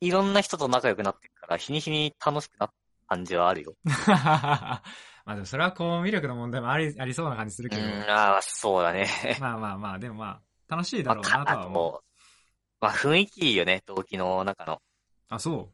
[0.00, 2.74] いろんな人と仲良くなってるから、日に日に楽しくなった
[3.16, 3.74] 感じはあるよ。
[3.84, 4.82] ま
[5.24, 9.06] あでもそれはこう、魅力の問題もあり、ありそうな感じするうけど、ん、ああ、そうだね。
[9.40, 11.92] まあまあまあ、でもまあ、楽しいだまあ、ろうなとは思う。
[11.92, 12.04] と、
[12.80, 14.82] まあ雰囲気いいよね、同期の中の。
[15.28, 15.72] あ、そ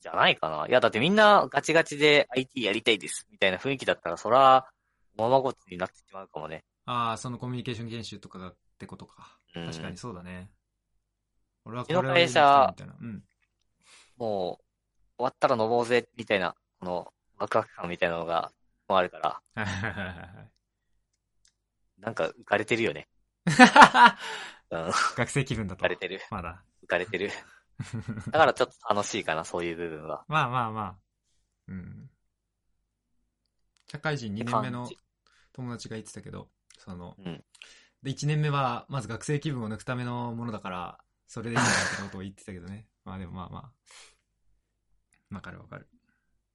[0.00, 0.66] じゃないかな。
[0.68, 4.68] いや、だってみんなガチガチで IT やりたいです、みたいな雰囲気だったら、そら、
[5.16, 6.64] ままごとになってしまうかもね。
[6.86, 6.90] う。
[6.90, 9.38] ああ、そのコミュニケーション研修とかだってことか。
[9.54, 10.50] うん確かにそうだね。
[11.64, 12.94] 俺はこれをやりたいみたいな。
[13.00, 13.22] うん。
[14.16, 14.64] もう、
[15.16, 18.52] 終わったら飲もうぜ、みたいな、この、ワクワク感みたいなのが、
[18.88, 19.42] もあるから、
[21.98, 23.08] なんか浮かれてるよね。
[25.16, 25.96] 学生気分だとかれ。
[25.96, 26.20] てる。
[26.30, 26.62] まだ。
[26.82, 27.30] 浮かれてる。
[28.30, 30.24] だからちょっと楽しいかな、そういう部分は。
[30.28, 30.96] まあまあまあ。
[31.68, 32.10] うん。
[33.86, 34.88] 社会人2年目の
[35.52, 37.44] 友達が言ってたけど、その、うん。
[38.02, 42.86] で、1年目は、まず学生気分を抜くためのものだから、それでいいんだってことを言ってたけどね。
[43.04, 45.34] まあでもまあまあ。
[45.34, 45.88] わかるわかる。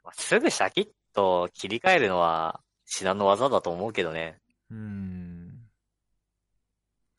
[0.03, 4.39] まあ、すぐシャキッと切り替えるのは至難の技だと思うけどね。
[4.69, 5.47] うーん。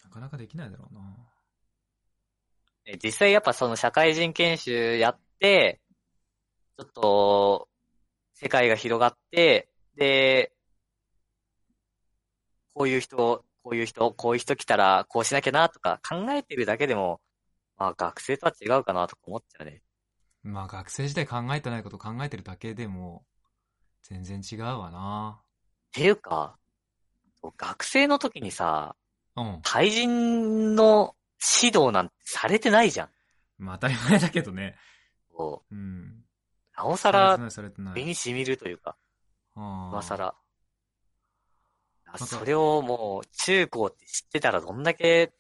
[0.05, 1.01] なかなかできないだろうな。
[2.87, 5.81] え実際やっぱその社会人研修やって、
[6.79, 7.69] ちょっと、
[8.35, 10.53] 世界が広がって、で、
[12.75, 17.21] こういう人、こういう人、こういう人来たらこうしなきゃなとか考えてるだけでも、
[17.81, 19.83] まあ学生とは違うかなとか思っちゃうね。
[20.43, 23.25] まあ学生時代考えてないこと考えてるだけでも、
[24.03, 25.41] 全然違うわな。
[25.41, 25.45] っ
[25.93, 26.59] ていうか、
[27.57, 28.95] 学生の時にさ、
[29.35, 29.61] うん。
[29.63, 31.15] 対人の
[31.63, 33.09] 指導なんてされてないじゃん。
[33.57, 34.77] まあ当たり前だけどね。
[35.33, 36.23] こううん。
[36.77, 37.39] なおさら。
[37.95, 38.99] 身に染みるというか、
[39.57, 40.35] 今更。
[42.13, 45.33] あかそれをもう、中高って知ってたらどんだけ、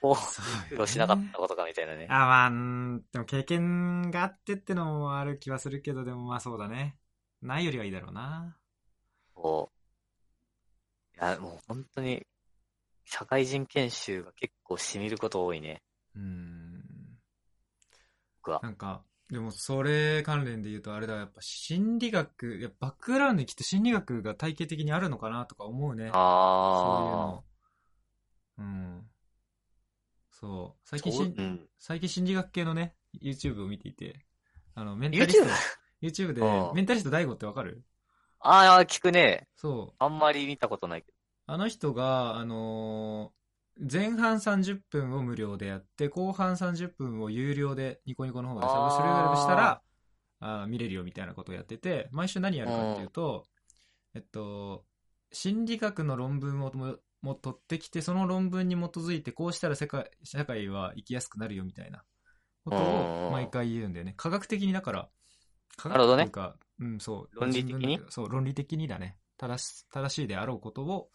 [0.00, 2.06] こう、そうよね苦労しなかったことかみたいなね。
[2.10, 6.96] あ、まあ、うんでも経験があってってのもある気はするけど、でもまあそうだね。
[7.42, 8.56] ないよりはいいだろうな。
[9.34, 9.70] こ
[11.16, 11.18] う。
[11.18, 12.26] いや、もう本当に、
[13.04, 15.82] 社会人研修が結構染みること多いね。
[16.14, 16.82] うん。
[18.38, 18.60] 僕は。
[18.62, 26.04] なんか、でもそれ関連で言うとあれだ、やっぱ心理学、いやバックグラウンドにきっと心理学が体系的にあるのかなとか思うね。
[26.04, 27.44] そういうあの。
[28.58, 29.10] うん。
[30.40, 30.80] そう。
[30.88, 31.02] 最あ。
[31.02, 31.68] 近し、そううん。
[31.78, 34.26] 最近心理学系のね、YouTube を見ていて、
[34.74, 35.46] あの、メンタリス YouTube?
[35.46, 35.48] ト、
[36.02, 37.82] YouTube でう、んメンタリスト DAIGO ってわかる？
[38.40, 39.46] ああ、聞くね。
[39.56, 39.96] そう。
[39.98, 41.12] あんまり見たことないけ
[41.46, 43.36] あの人が、あのー
[43.78, 49.82] 前半30分を無料でやって、後半30分を有料でニコニコの方でサブスクライブしたら、
[50.40, 53.44] あー見れるよみたいなことをやってて、毎週何やるかっていうと、
[54.14, 54.86] えっと、
[55.32, 56.72] 心理学の論文を
[57.26, 62.04] もも取ってきて、その論文に基づいて、こうしたら世界、社会は生きやすくなるよみたいな
[62.64, 64.14] ことをうん毎回言うんだよね。
[64.16, 65.08] 科学的にだから、
[65.76, 67.40] 科学っていうか、うん、そう。
[67.40, 68.00] 論理的に？
[68.08, 69.18] そう、論理的にだね。
[69.38, 71.10] 正し、正しいであろうことを、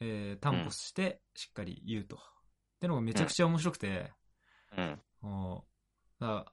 [0.00, 2.16] えー担保して、しっかり言うと。
[2.16, 2.20] っ
[2.80, 4.12] てのがめちゃくちゃ面白くて、
[4.76, 4.82] ど。
[4.82, 5.00] うん。
[5.22, 5.64] お
[6.20, 6.52] だ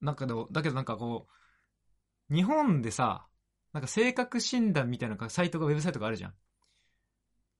[0.00, 1.28] なんかでも、だけどなんかこ
[2.30, 3.26] う、日本でさ、
[3.72, 6.34] なんか性格診断みたいなサイトが、ウェブサイトがあるじゃん。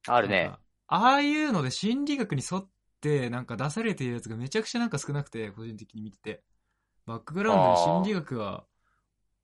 [0.06, 0.52] あるね
[0.86, 2.68] ああいうので心理学に沿っ
[3.00, 6.42] てなんか出されてるやつがめちゃくちゃなんか少なくて、個人的に見てて。
[7.06, 8.64] バックグラウンドに心理学が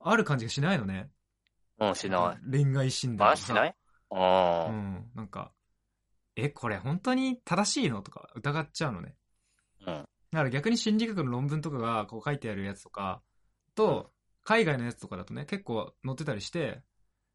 [0.01, 1.11] ある感じがしないのね。
[1.79, 2.51] うん、しない。
[2.51, 3.75] 恋愛診断あ、しない？
[4.11, 4.19] うん。
[4.19, 5.11] うん。
[5.15, 5.53] なんか、
[6.37, 8.03] え、これ本当に正しいの？
[8.03, 9.17] とか疑っちゃうのね。
[9.87, 9.95] うん。
[9.95, 13.23] だから逆に心理学の論文とかがこう書いてあるやつとか
[13.75, 14.13] と、
[14.45, 16.83] 海外のやつとかだとね、結構載ってたりして、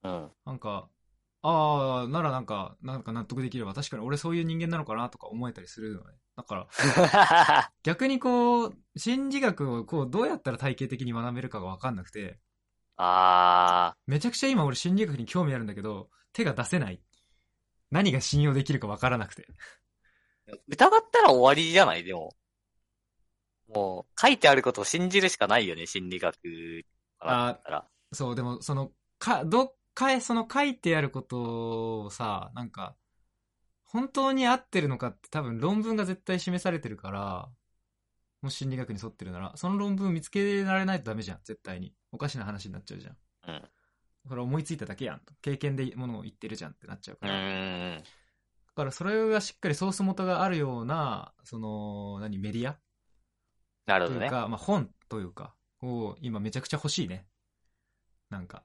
[0.03, 0.31] うん。
[0.45, 0.87] なんか、
[1.43, 6.13] ああ、ならなんか、なんか納得できれば確かに俺そういう人間なのかなとか思えたりするのね。
[6.37, 12.39] だから、 逆にこう、心理学をこう、どうやったら体系的に学べるかがわかんなくて、
[12.97, 17.01] あめちゃくちゃ今俺心理学に興味あるんだけど、手が出せない。
[17.89, 19.47] 何が信用できるかわからなくて。
[20.47, 20.57] ー。
[20.67, 22.03] 疑ったら終わりじゃない？
[22.03, 22.35] でも。
[23.67, 26.37] もう、書いてあることを信じるしかないよね、心理学
[27.17, 27.89] からだったら。
[28.11, 32.95] そう、でも、その、か、どっかへその書いてあることをさ、なんか、
[33.83, 37.49] 本当に合ってるのかって多分論文が絶対示されてるから、
[38.41, 41.93] もし心理学に沿ってるなら、その論文見つけられないとダメじゃん、絶対に。
[42.11, 43.17] おかしな話になっちゃうじゃん。
[43.47, 43.69] うん。
[44.27, 45.33] これ思いついただけやんと。
[45.41, 47.97] 経験でものを言ってるじゃんってなっちゃううから。
[47.97, 48.03] だ。
[48.73, 52.79] からそれがしっかりソース元があるような、その、何、メディア？
[53.85, 54.27] なるほどね。
[54.29, 57.27] というか、まあ本というか、を今めちゃくちゃ欲しいね。
[58.29, 58.63] なんか。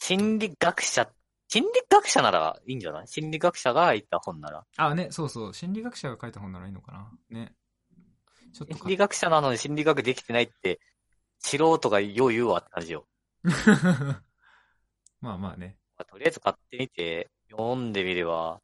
[0.00, 1.08] 心理学者、
[1.48, 3.06] 心理学者ならいいんじゃない？
[3.06, 4.64] 心理学者が言った本なら。
[4.76, 5.54] あ、ね、そうそう。
[5.54, 7.12] 心理学者が書いた本ならいいのかな？
[7.28, 7.54] ね。
[8.52, 10.80] ちょっとか心理学者なのに心理学できてないって、
[11.38, 13.06] 素人がよう言うわって感じよ。
[15.20, 15.76] まあまあね。
[15.96, 18.60] まあとりあえず買ってみて、読んでみれば、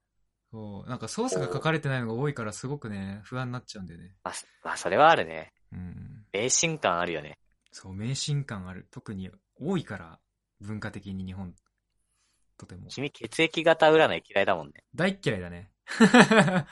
[0.51, 0.89] そう。
[0.89, 4.15] なんかソースが書かれてないのが多いからすごくね、不安になっちゃうんだよね。
[4.25, 5.53] まあ、まあ、それはあるね。
[5.73, 6.25] うん。
[6.33, 7.39] 迷信感あるよね。
[7.73, 8.89] そう、迷信感ある。
[8.91, 10.21] 特に多いから、
[10.61, 11.55] 文化的に日本、
[12.57, 12.89] とても。
[12.89, 14.85] 君血液型占い嫌いだもんね。
[14.95, 15.71] 大っ嫌いだね。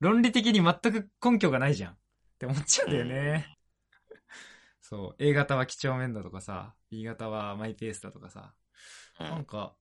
[0.00, 1.92] 論理的に全く根拠がないじゃん。
[1.92, 1.96] っ
[2.38, 3.56] て思っちゃうんだよね。
[4.80, 5.22] そう。
[5.22, 8.54] A 型は几帳面だとかさ、B 型はマイペースだとかさ。
[9.18, 9.26] うん。
[9.26, 9.74] なんか、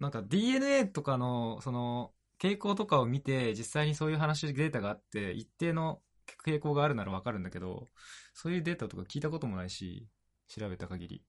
[0.00, 6.02] なんか DNA とかの、その、傾向とかを見て、実際にそういう話、データがあって、一定の
[6.44, 7.88] 傾向があるならわかるんだけど、
[8.34, 10.08] そういうデータとか聞いたこともないし、
[10.48, 11.24] 調べた限り。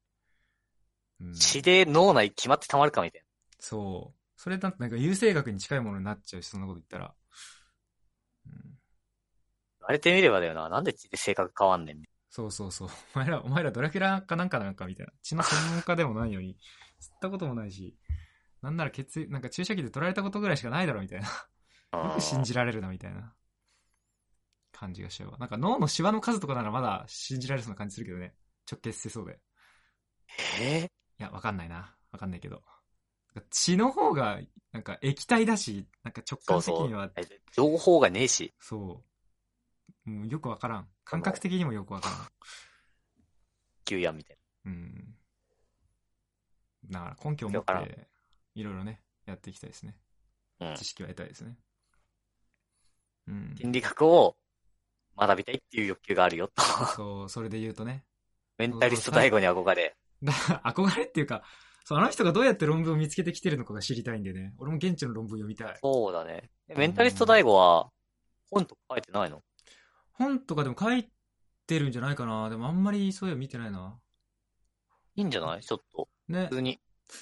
[1.21, 3.23] うん、血で脳内決まってたまるかみたい
[3.59, 4.19] そう。
[4.37, 7.13] それだなんか優生学に近いものになっちゃうし、そんなこと言ったら。
[8.45, 8.59] うん、な。
[8.61, 8.71] 言
[9.81, 10.69] われてみればだよな。
[10.69, 12.01] なんで血で性格変わんねん。
[12.29, 12.89] そうそうそう。
[13.15, 15.13] お前ら、お前らドラキュラかなんかなんかみたいな。
[15.21, 16.57] 血の専門家でもないのに、
[17.01, 17.97] 吸ったこともないし、
[18.61, 21.27] なんなら血液、なんか注射器で取られたことぐらいしかないだろみたいな。
[22.07, 23.35] よく信じられるな、みたいな
[24.71, 25.37] 感じがしちゃうわ。
[25.37, 28.35] なんか脳のシワの数とかならまだ信じられそうな感じするけどね。
[28.71, 29.41] 直結してそうで。
[30.61, 31.95] えいや、わかんないな。
[32.11, 32.61] わかんないけど。
[33.49, 34.39] 血の方が、
[34.71, 37.39] なんか液体だし、なんか直そうそう感的には、。
[37.53, 38.53] 情報がねえし。
[38.59, 39.03] そ
[40.05, 40.09] う。
[40.09, 40.87] もうよくわからん。
[41.03, 42.19] 感覚的にもよくわからん。
[43.85, 45.15] 急やんみたいうん。
[46.89, 48.07] だから根拠を持って、
[48.55, 49.95] いろいろね、やっていきたいですね。
[50.59, 50.69] な。
[50.71, 50.85] うん知。
[50.85, 51.57] 識を得たいですね。
[53.27, 53.55] うん。
[53.57, 54.37] 心理学を
[55.17, 56.61] 学びたいっていう欲求があるよと。
[56.95, 58.05] そう、それで言うとね。
[58.57, 59.95] メンタリスト 大悟に憧れ。
[60.23, 60.33] だ
[60.65, 61.43] 憧れっていうか、
[61.85, 64.53] そう、あの人がどうやって論文を見つけてきてるのかが知りたいんでね。
[64.57, 65.77] 俺も現地の論文読みたい。
[65.81, 66.51] そうだね。
[66.67, 67.89] えメンタリスト大悟は、
[68.51, 69.41] 本とか書いてないの？
[70.13, 71.09] 本とかでも書い
[71.65, 72.49] てるんじゃないかな。
[72.49, 73.99] でもあんまりそういうの見てないな。
[75.15, 75.61] いいんじゃない？
[75.61, 76.09] ちょっと。
[76.27, 76.55] ね普。
[76.55, 76.79] 通に。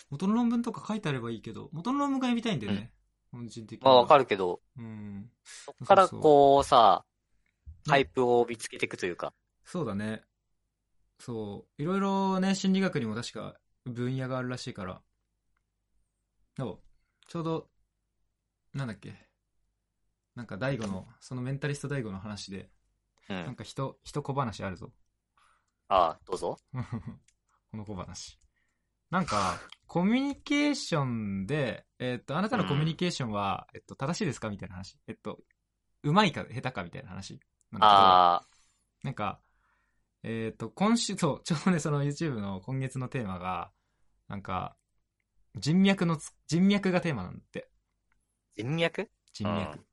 [0.10, 2.92] 元の論文とか書いてあればいいけど、元の論文が読みたいんでね。
[3.32, 4.24] 本人的にまあわかる。
[4.24, 5.32] るけど、うん。
[5.44, 7.06] そっからこうさ、
[7.86, 9.34] ねハイプを見つけていくというか。
[9.64, 10.24] そうだね。
[11.20, 11.82] そう。
[11.82, 15.02] いろいろね、心理学にも確か分野があるらしいから。
[16.58, 17.28] そう。
[17.28, 17.70] ちょうど、
[18.74, 19.28] なんだっけ。
[20.36, 22.70] なんか大悟の、そのメンタリスト大悟の話で、
[23.30, 23.36] うん。
[23.36, 24.92] なんか人、人小話あるぞ。
[25.90, 26.58] ああ、どうぞ。
[27.72, 28.38] この小話。
[29.10, 34.50] なんか、コミュニケーションで、えっと、あなたのコミュニケーションは、えっと、正しいですか？
[34.50, 35.00] みたいな話。
[35.08, 35.40] えっと、
[36.04, 37.40] うまいか下手かみたいな話
[37.72, 37.98] なんだけど。
[38.02, 38.48] あ
[39.04, 39.42] なんか、
[40.30, 43.72] えっ、と、今週、 そう、ちょうどね、その YouTube の今月のテーマが、
[44.28, 44.78] なんか、
[45.56, 47.72] 人脈のつ、人脈がテーマなんだって。
[48.58, 49.10] ー、人脈？
[49.32, 49.86] 人脈。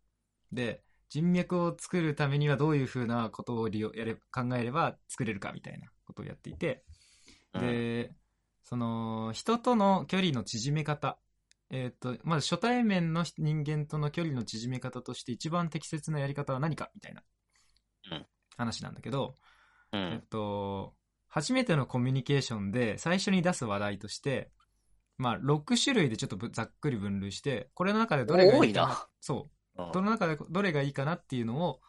[0.50, 6.84] で、人脈を作るためにはどういうふうなことを利用、やれ、考えれば作れるかみたいなことをやっていて、
[7.52, 8.12] うんで、
[8.64, 11.20] その、人との距離の縮め方。
[11.70, 17.22] えっ、と、まず初対面の人間との距離の縮め方として一番適切なやり方は何かみたいな
[18.10, 18.26] うん
[18.56, 19.36] 話なんだけど、
[19.94, 20.22] うえっん。
[20.28, 20.94] と、
[21.28, 24.50] 初めてのコミュニケーションで最初に出す話題として、
[25.16, 29.08] まあ、6種類でちょっとぶざっくり分類して、これの中でどれがいいかな。
[29.20, 29.38] そう。
[29.42, 29.54] うん
[29.92, 31.80] どの中でどれがいいかなっていうのを、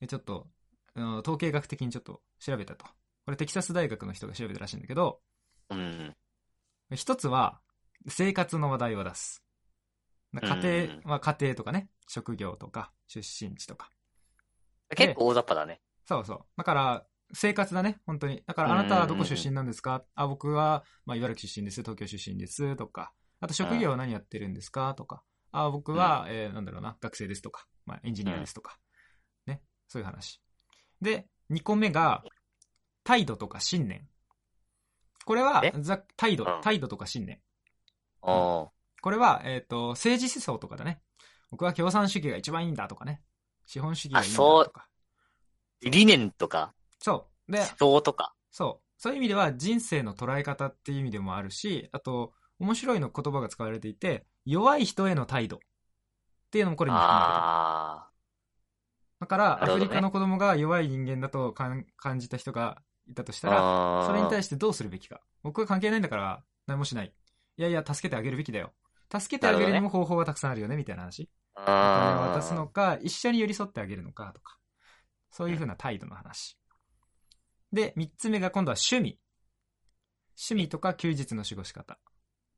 [0.00, 0.46] えちょっと、
[0.94, 2.86] うん統計学的にちょっと調べたと。
[3.26, 5.20] これテキサス大学の人が調べたらしいんだけど、
[5.68, 6.16] うん。
[6.94, 7.60] 一つは、
[8.08, 9.44] 生活の話題を出す。
[10.32, 13.90] 家庭は家庭とかね、職業とか、出身地とか。
[14.96, 15.80] 結構大雑把だね。
[16.06, 16.44] そうそう。
[16.56, 18.42] だから、生活だね、本当に。
[18.46, 20.04] だから、あなたはどこ出身なんですか？
[20.14, 23.12] あ、僕は、まあ、茨城出身です、東京出身です、とか。
[23.40, 24.94] あと、職業は何やってるんですか？
[24.94, 25.22] とか。
[25.52, 27.66] あ、僕は、えーなんだろうな、学生ですとか。
[27.86, 28.78] まあ、エンジニアですとか。
[29.46, 29.62] ね。
[29.88, 30.40] そういう話。
[31.00, 32.22] で、2個目が、
[33.04, 34.06] 態度とか信念。
[35.24, 37.40] これはえ、ざ態度うん、態度とか信念。
[38.22, 38.68] おー
[39.00, 41.00] これは、えっ、と、政治思想とかだね。
[41.50, 43.22] 僕は共産主義が一番いいんだとかね。
[43.64, 44.88] 資本主義がいいんだとか。
[45.82, 47.52] 理念とか、そう。
[47.52, 48.34] で、思想とか。
[48.50, 48.88] そう。
[48.98, 55.60] そういう意味では人生の捉え方っていう意味でもあるし、あと、面白いの言葉が使われていて、弱い人への態度っ
[56.50, 57.36] ていうのもこれに含まれてる。
[57.36, 58.08] あ
[59.20, 61.84] だから、アフリカの子供が弱い人間だと感
[62.18, 63.50] じた人がいたとしたー
[64.00, 64.06] ら。
[64.06, 65.20] それに対してどうするべきか。
[65.42, 67.12] 僕は関係ないんだから何もしない。
[67.56, 68.72] いやいや、助けてあげるべきだよ。
[69.12, 71.30] 助けてあげるにも方法はたくさんあるよね、みたいな話。
[71.56, 74.58] お金をあ渡すのか、一緒に寄り添ってあげるのかとか。
[75.30, 76.57] そういう風な態度の話。
[77.72, 79.18] で、三つ目が今度は趣味。
[80.36, 81.98] 趣味とか休日の過ごし方。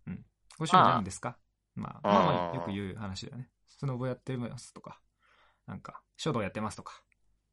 [0.07, 0.25] うん。
[0.59, 1.37] ご趣味何ですか？
[1.75, 3.49] まあ、まあまあよく言う話だよね。
[3.67, 5.01] スノボやってますとか、
[5.67, 7.03] なんか、書道やってますとか、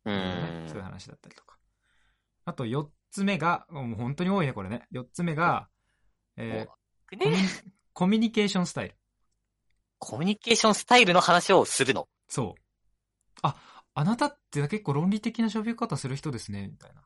[0.06, 1.58] うねんそういう話だったりとか。
[2.46, 4.88] あと四つ目が、もう本当に多いね、これね。
[4.92, 5.70] 四つ目が、
[6.36, 6.72] えー
[7.10, 7.50] コミュニね、
[7.94, 8.96] コミュニケーションスタイル。
[9.98, 12.10] コミュニケーションスタイルの話をするの？
[12.28, 12.62] そう。
[13.42, 13.56] あ、
[13.94, 17.04] あなたって結構論理的な喋り方する人ですね、みたいな。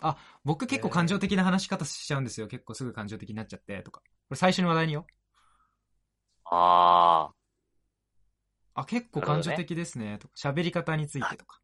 [0.00, 2.48] あ、僕結構感情的な話し方しちゃうんですよ。
[2.48, 4.00] 結構すぐ感情的になっちゃって、とか。
[4.00, 5.06] これ最初の話題によ。
[6.44, 7.30] あ
[8.74, 10.34] あ、結構感情的ですね、とか。
[10.36, 11.60] 喋り方についてとか。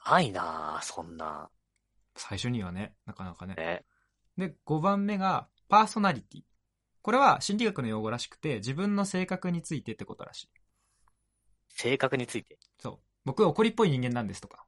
[0.00, 0.12] あ。
[0.12, 1.50] ないなあそんな。
[2.16, 3.54] 最初にはね、なかなかね。
[3.54, 3.84] ね。
[4.36, 6.42] で、5番目が、パーソナリティ。
[7.02, 10.50] これは心理学の用語らしくて、自分の性格についてってことらしい。
[11.68, 12.58] 性格について？
[12.78, 12.98] そう。
[13.24, 14.64] 僕は怒りっぽい人間なんですとか。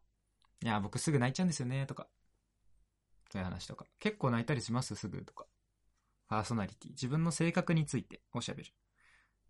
[0.62, 2.06] いや、僕すぐ泣いちゃうんですよね、とか。
[3.30, 3.84] そういう話とか。
[3.98, 5.46] 結構泣いたりします、すぐとか。
[6.28, 6.90] パーソナリティ。
[6.90, 8.72] 自分の性格についておしゃべる。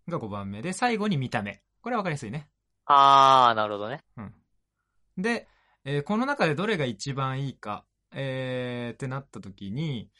[0.07, 1.61] が5番目で、最後に見た目。
[1.81, 2.49] これはわかりやすいね。
[2.85, 4.03] ああ、なるほどね。
[4.17, 4.33] うん。
[5.17, 5.47] で、
[5.85, 10.11] えーこの中でどれが一番いいか、えー、ってなった時に、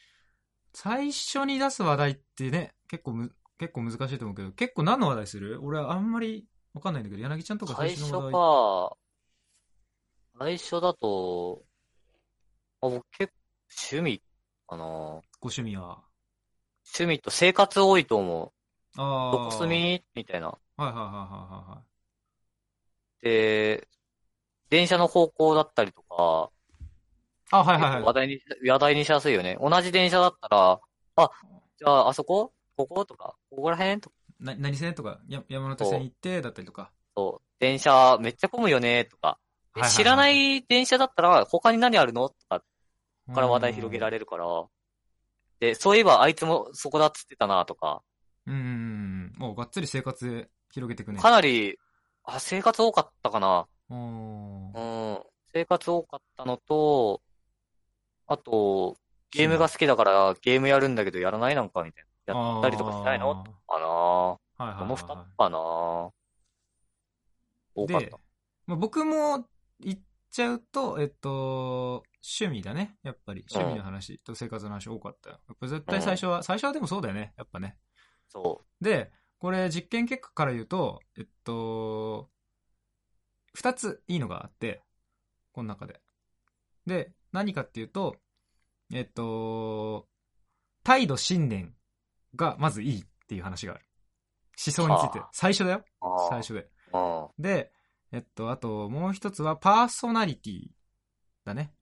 [0.72, 5.60] 最初に出す話題ってね、結構む、結構難しいと思うけど、結構何の話題する？
[5.62, 8.32] 俺はあんまりわかんないんだけど、柳ちゃんとか最初最初の話題。
[8.32, 8.96] か。
[10.38, 11.62] 最初だと、
[12.80, 13.39] あ、僕結構
[13.70, 14.22] 趣味
[14.66, 14.84] かな。
[14.84, 15.98] ご趣味は？
[16.98, 18.52] 趣味と生活多いと思
[18.96, 19.04] あう。
[19.04, 19.32] あ。
[19.32, 20.04] どこ住み？
[20.14, 20.48] みたいな。
[20.48, 21.82] はいはいはいはいは
[23.22, 23.24] い。
[23.24, 23.88] で、
[24.70, 26.50] 電車の方向だったりとか、
[27.52, 28.02] あ、はいはいはい。
[28.02, 29.58] 話題に、話題にしやすいよね。
[29.60, 30.80] 同じ電車だったら、
[31.16, 31.30] あ、
[31.78, 32.52] じゃああそこ？
[32.76, 34.00] こことか、ここら辺？
[34.00, 34.94] とか、な何線？
[34.94, 36.90] とか、や山手線行って、だったりとか？
[37.14, 39.04] そう電車めっちゃ混むよね？
[39.04, 39.38] とか、
[39.90, 42.30] 知らない電車だったら他に何あるの？
[42.30, 42.62] とか
[43.34, 44.44] から話題広げられれるから、
[45.60, 48.02] で、そういえばあいつもそこだっつってたなとか、
[48.46, 49.32] うんうんうん。
[49.38, 51.20] もうがっつり生活で広げていくね。
[51.20, 51.78] かなり、
[52.24, 53.66] あ、生活多かったかな。
[53.90, 55.20] うん。
[55.52, 57.20] 生活多かったのと、
[58.26, 58.96] あと、
[59.30, 62.10] ゲームが好きだからゲームやるんだけどやらないなんかみたいな。
[62.26, 65.58] やったりとかしないのかなはいはいはいこの二つはかな
[67.74, 68.18] 多かった。、
[68.66, 69.46] まあ、僕も
[69.80, 69.98] 言っ
[70.30, 72.98] ちゃうと、えっと、趣味だね。
[73.02, 73.44] やっぱり。
[73.50, 75.40] 趣味の話と生活の話多かったよ。
[75.48, 77.32] やっぱ絶対最初は、最初はでもそうだよね。
[77.36, 77.76] やっぱね。
[78.28, 82.30] そで、これ実験結果から言うと、えっと、
[83.54, 84.82] 二ついいのがあって、
[85.52, 86.00] この中で。
[86.86, 88.16] で、何かっていうと、
[88.92, 90.06] えっと、
[90.84, 91.74] 態度信念
[92.36, 93.84] がまずいいっていう話がある。
[94.64, 95.30] 思想についてはあ。
[95.32, 95.84] 最初だよ。
[96.28, 96.68] 最初で。
[96.92, 97.28] うん。
[97.38, 97.72] で、
[98.12, 100.68] えっと、あともう一つはパーソナリティ
[101.44, 101.72] だね。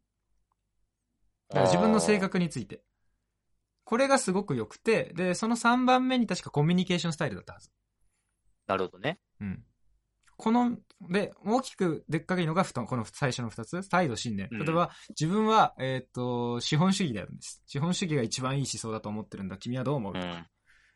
[1.48, 2.82] だから自分の性格について。
[3.84, 7.70] これがすごく良くて、で、その3番目に確かコミュニケーションスタイルだったはず。
[8.66, 9.18] なるほどね。
[9.40, 9.64] うん。
[10.36, 10.76] この、
[11.08, 13.88] で、大きくでっかいのがこの最初の2つ。
[13.88, 14.48] 態度、信念。
[14.52, 17.62] うん例えば、自分は、えっ、と、資本主義なんです。
[17.66, 19.56] 資本主義が一番いい思想だと思ってるんだ。
[19.56, 20.26] 君はどう思うとか。
[20.26, 20.32] うん。
[20.32, 20.46] だか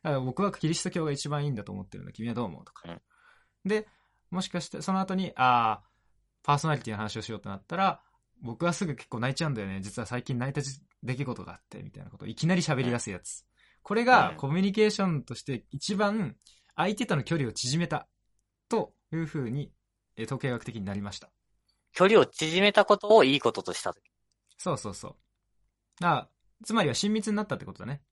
[0.03, 2.13] ら僕はキリスト教が一番いいんだと思ってるんだ。
[2.13, 2.91] 君はどう思うとか。
[2.91, 3.01] うん
[3.65, 3.87] で、
[4.31, 5.89] もしかして、その後に、ああ、
[6.43, 8.03] パーソナリティの話をしようとなったら、
[8.43, 9.81] 僕はすぐ結構泣いちゃうんだよね。
[9.81, 13.45] 実は最近泣いたじ出来事があって、みたいなことをいきなり喋り出すやつ。
[13.83, 16.37] これがうんコミュニケーションとして一番
[16.77, 18.09] 相手との距離を縮めた
[18.69, 19.73] というふうに、
[20.17, 21.31] えー統計学的になりました。
[21.93, 24.05] 距離を縮めたことをいいこととしたとき。
[24.59, 25.17] そうそうそう。
[26.05, 26.29] あ
[26.65, 28.03] つまりは親密になったってことだね。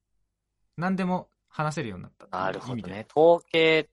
[0.77, 2.75] 何でも話せるようになったなるほ。
[2.77, 3.07] どね。
[3.15, 3.89] 統計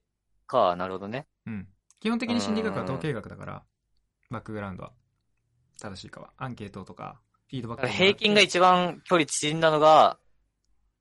[0.46, 1.26] か、なるほどね。
[1.46, 1.68] うん。
[2.00, 3.64] 基本的に心理学は統計学だから、
[4.30, 4.92] バックグラウンドは。
[5.78, 6.32] 正しいかは。
[6.36, 10.18] アンケートとか、フィードバック平均が一番距離縮んだのが、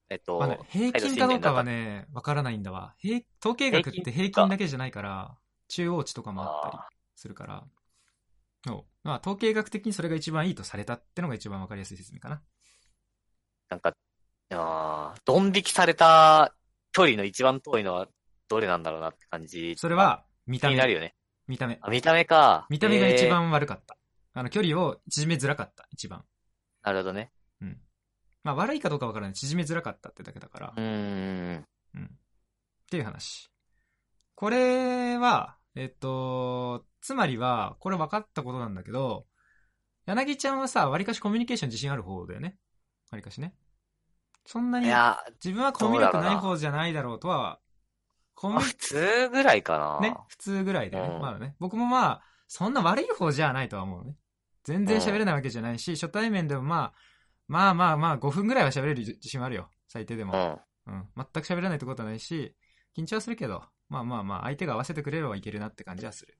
[0.09, 2.95] えっと、まあね、平均かどうかはね、わからないんだわ。
[2.97, 7.63] 平統計学って平均だけじゃないから、中央値とかもあったりあするから。
[8.65, 9.07] そう。
[9.07, 12.41] まあ、統計学的にそれが一番いいとされたってのが一番わかりやすい説明かな。
[13.69, 13.93] なんか、
[14.51, 16.55] あードン引きされた
[16.93, 18.07] 距離の一番遠いのは
[18.47, 19.75] どれなんだろうなって感じ。
[19.77, 20.73] それ、は、見気た目。
[20.75, 21.15] になるよね。
[21.47, 21.79] 見た目。
[21.81, 22.65] あ、見た目か。
[22.69, 23.96] 見た目が一えー番悪かった。
[24.37, 26.23] あの、距離を縮めづらかった、一番。
[26.83, 27.31] なるほどね。
[27.59, 27.79] うん。
[28.43, 29.33] まあ、悪いかどうかわからない。
[29.33, 30.79] 縮めづらかったってだけだからう。
[30.79, 30.83] ー
[31.59, 31.65] ん。
[31.95, 32.03] うん。
[32.03, 32.07] っ
[32.91, 33.49] ていう話。
[34.35, 39.25] これは、えっと、つまりは、これ分かったことなんだけど、
[40.05, 42.57] 柳ちゃんはさ、割かしコミュニケーション自信ある方だよね。
[43.09, 43.55] 割かしね。
[44.45, 47.59] そんないに、や、自分はコミュ力なない方じゃないだろうとは、
[48.35, 49.99] コミまあ、普通ぐらいかな。
[49.99, 51.07] ね、普通ぐらいでね。
[51.07, 51.55] うんまだね。
[51.57, 54.15] 僕もまあ、そんな悪い方じゃないとは思うね。
[54.67, 56.93] 全然喋れないわけじゃないし、初対面でもまあ、
[57.47, 59.69] まあまあまあ、5分ぐらいは喋れる自信はあるよ。
[59.87, 60.61] 最低でも。
[60.85, 60.93] うん。
[60.93, 61.07] うん。
[61.15, 62.53] 全く喋らないってことはないし、
[62.93, 66.37] 緊張はするけど、まあまあまあ、相手が合わせてくれればいけるなって感じはする。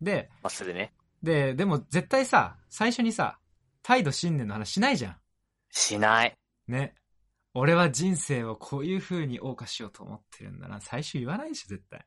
[0.00, 0.92] で、まあ、するね。
[1.22, 3.38] で、でも絶対さ、最初にさ、
[3.84, 5.16] 態度信念の話しないじゃん。
[5.70, 6.36] しない。
[6.66, 6.96] ね。
[7.54, 10.80] 俺は人生をこういう風に謳歌しようと思ってるんだな。
[10.80, 12.04] 最初言わないでしょ、絶対。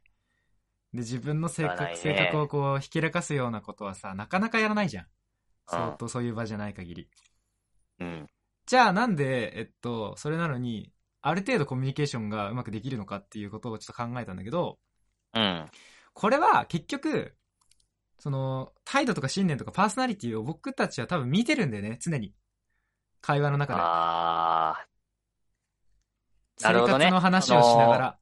[0.94, 5.04] で、自分の性格、ね性格をこう、ひけらかすようなことはさ、なかなかやらないじゃん。
[5.04, 5.10] うん
[5.66, 7.10] 相当そういう場じゃない限り。
[8.00, 8.28] うん。
[8.66, 10.92] じゃあなんで、えっと、それなのに、
[11.22, 14.78] ある程度コミュニケーションがうまくできるのかっていうことをちょっと考えたんだけど、
[15.34, 15.66] うん。
[16.14, 17.36] これは結局、
[18.20, 22.34] その、態度とか信念とかパーソナリティを僕たちは多分見てるんだよね、常に。
[23.22, 23.80] 会話の中で。
[23.82, 24.86] あ
[26.62, 28.20] なるほどね生活の話をしながら。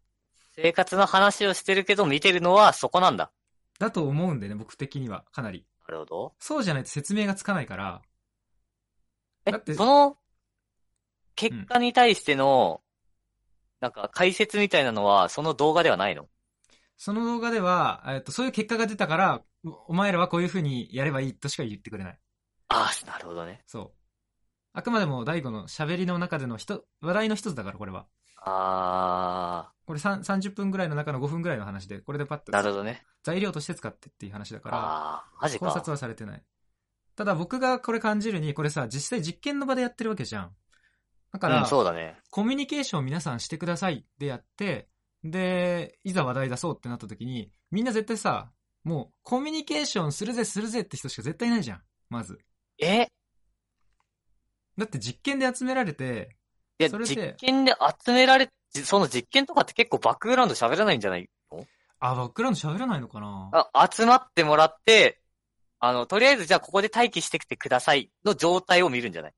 [0.61, 3.31] ー生活の話をしてるけど見てるのはそこなんだ。
[3.79, 5.25] だと思うんだよね、僕的には。
[5.31, 5.65] かなり。
[5.87, 6.33] なるほど。
[6.39, 8.01] そうじゃないと説明がつかないから。
[9.45, 10.17] えだって、その、
[11.35, 12.81] 結果に対しての、
[13.79, 16.27] なんか解説みたいなのは、その動画ではないの？
[16.97, 22.19] その動画では、えっと、そういう結果が出たから、おお前らはこういう風にやればいいとしか言ってくれない。
[22.67, 23.63] ああ、なるほどね。
[23.65, 23.91] そう。
[24.73, 28.05] あくまでも大悟の喋りの中での人、話題の一つだから、これは。
[28.41, 33.05] あこれ3 30分ぐらいの中の5分ぐらいの話で、これでパッとあ、なるほどね。
[33.23, 35.67] 材料として使ってっていう話だから、ああ、マジか。
[35.67, 36.43] 考察はされてない。
[37.15, 40.55] ただ僕がこれ感じるに、これさ、実際実験の場でやってるわけじゃん。
[41.31, 42.17] だから、うん、そうだね。
[42.29, 44.87] コミュニケーションを皆さんしてくださいでやって、
[45.23, 48.51] で、いざ話題出そうってなった時に、みんな絶対さ、
[48.83, 51.81] もうコミュニケーションするぜするぜって人しか絶対いないじゃん。
[52.09, 52.39] まず。
[52.79, 53.07] え？
[54.77, 56.37] だって実験で集められて、
[56.81, 57.15] いや、それで。
[57.15, 57.73] 実験で
[58.05, 61.65] 集められ、じその実験とかって結構バックグラウンド喋らないんじゃないの？
[61.99, 63.49] あ、バックグラウンド喋らないのかな？
[63.73, 65.21] あ、集まってもらって、
[65.79, 69.33] あの、とりあえずじゃあここで待機してきてくださいの状態を見るんじゃない？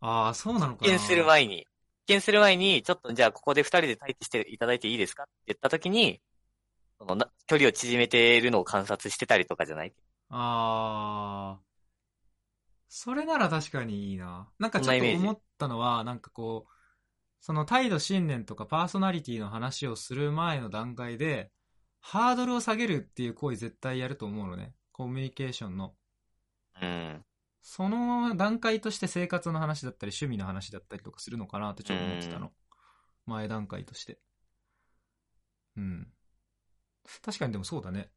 [0.00, 0.92] ああ、そうなのかな？
[0.92, 1.56] 実験する前に。
[1.56, 5.24] 実験する前に、ちょっとじゃあここで二人で待機していただいていいですか？
[5.24, 6.20] って言った時に、
[6.98, 9.92] そのな距離を縮めているのを観察してたりとかじゃない？
[10.30, 11.67] ああ。
[12.88, 14.48] それなら確かにいいな。
[14.58, 16.72] なんかちょっと思ったのは、なんかこう、
[17.40, 21.52] その態度信念とかパーソナリティの話をする前の段階で、
[22.00, 24.74] ハードルを下げるっていう行為絶対やると思うのね。
[24.92, 25.94] コミュニケーションの。
[26.80, 27.24] うん。
[27.62, 32.52] その段階として生活の話だったり趣味の話だったりとかするのかなってちょっと思ってたの。
[33.26, 34.18] 前段階として。
[35.76, 36.08] うん。
[37.22, 38.10] 確かにでもそうだね。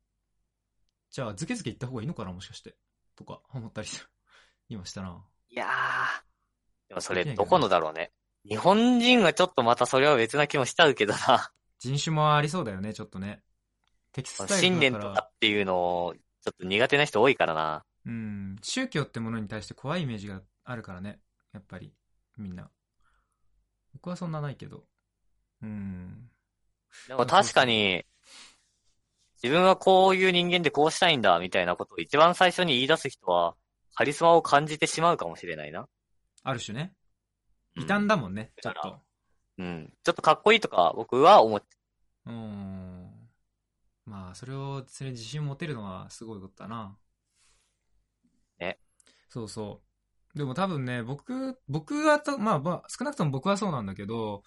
[1.10, 2.78] じゃあ、ズケズケ言った方がいいのかなもしかして。
[3.16, 3.88] とか思ったり
[4.72, 5.22] 今したな。
[5.50, 5.68] いやー。
[6.90, 8.12] でもそれどこのだろうね。
[8.48, 11.52] 日本人はちょっとまたそれは別な気もしちゃうけどな。
[11.80, 13.44] 人種もありそうだよね、ちょっとね。
[14.14, 14.94] テキストタイ信念。
[14.94, 17.86] とかっていうのを、ちょっと苦手な人多いからな。
[18.06, 18.56] うん。
[18.62, 21.20] 宗教ってものに対して怖いイメージがあるからね。
[21.54, 21.94] やっぱり。
[22.38, 22.70] みんな。
[23.94, 24.86] 僕はそんなないけど。
[25.62, 26.30] うん。
[27.08, 28.06] でも確かに、
[29.44, 33.56] 自分はこういう人間でこうしたいんだ、みたいなことを一番最初に言い出す人は、
[33.94, 35.88] カリスマを感じてしまうかもしれないな。
[36.44, 36.94] ある種ね。
[37.76, 39.00] うん異端だもんね、ちょっと。
[39.58, 39.94] うん。
[40.04, 41.68] ちょっとかっこいいとか、僕は思って、
[42.26, 43.10] うん。
[44.06, 46.98] まあ、それを、それに自信持てるのはすごいことだな。
[48.60, 48.80] ね。
[49.30, 49.82] そうそ
[50.36, 50.38] う。
[50.38, 54.44] でも多分ね、僕、僕はと、まあまあ、少なくとも僕はそうなんだけど、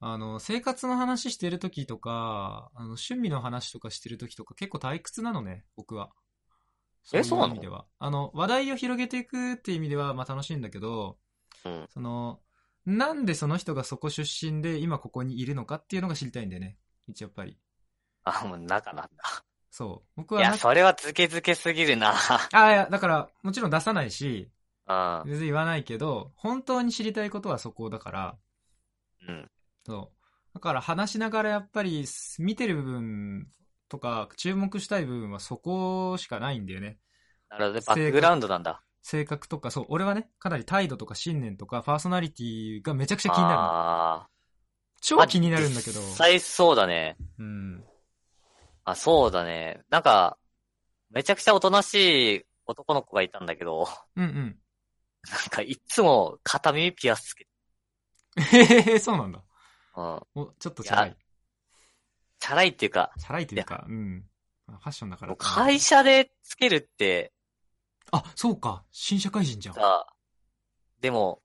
[0.00, 6.10] あの、生活の話してる時とか、あの、趣味の話とかしてる時とか結構退屈なのね、僕は。
[7.12, 7.54] いえそうなの？
[7.54, 7.86] 意味では。
[7.98, 11.18] あの、話題を広げていくっていう意味では、まあ楽しいんだけど、
[11.64, 11.86] うん。
[11.88, 12.40] その、
[12.86, 16.78] なんでその人がそこ出身で今ここにいるのかっていうのが知りたいんだよね。
[17.08, 17.58] 一応やっぱり。
[18.24, 19.10] あ、もう中なんだ。
[19.70, 20.10] そう。
[20.16, 22.14] 僕いや、それはズケズケすぎるな。
[22.52, 24.50] あ、いや、だから、もちろん出さないし、
[24.88, 25.22] うん。
[25.26, 28.38] 全然言わないけど、本当に知りたいことはそこだから、
[29.28, 29.50] うん。
[29.84, 30.54] そう。
[30.54, 32.04] だから話しながらやっぱり
[32.38, 33.46] 見てる部分
[33.90, 36.98] とか注目したい部分はそこしかないんだよね。
[37.50, 37.84] なるほどね。
[37.86, 38.82] バックグラウンドなんだ。
[39.02, 43.62] 性格とか、そう、俺はね、かなり態度とか信念とかパーソナリティがめちゃくちゃ気になるの。
[43.64, 44.28] あ
[45.00, 46.00] 超ー気になるんだけど。
[46.00, 47.16] 実際そうだね。
[47.38, 47.84] うん。
[48.84, 49.82] あ、そうだね。
[49.90, 50.38] なんか、
[51.10, 54.58] めちゃくちゃおとなしい男の子がいたんだけど、うんうん。
[55.28, 57.50] なんかいつも片耳ピアスつけて、
[58.58, 59.42] へへへ、そうなんだ。
[59.96, 60.42] うん。
[60.42, 61.16] お、ちょっとチャラい。
[62.40, 64.24] チャラいっていうか、チャラいというか、うん。
[64.66, 65.36] ファッションだから。
[65.36, 67.32] 会社でつけるって
[68.12, 68.82] あ、そうか。
[68.90, 69.74] 新社会人じゃん。
[69.74, 70.06] さ、
[71.00, 71.42] でも、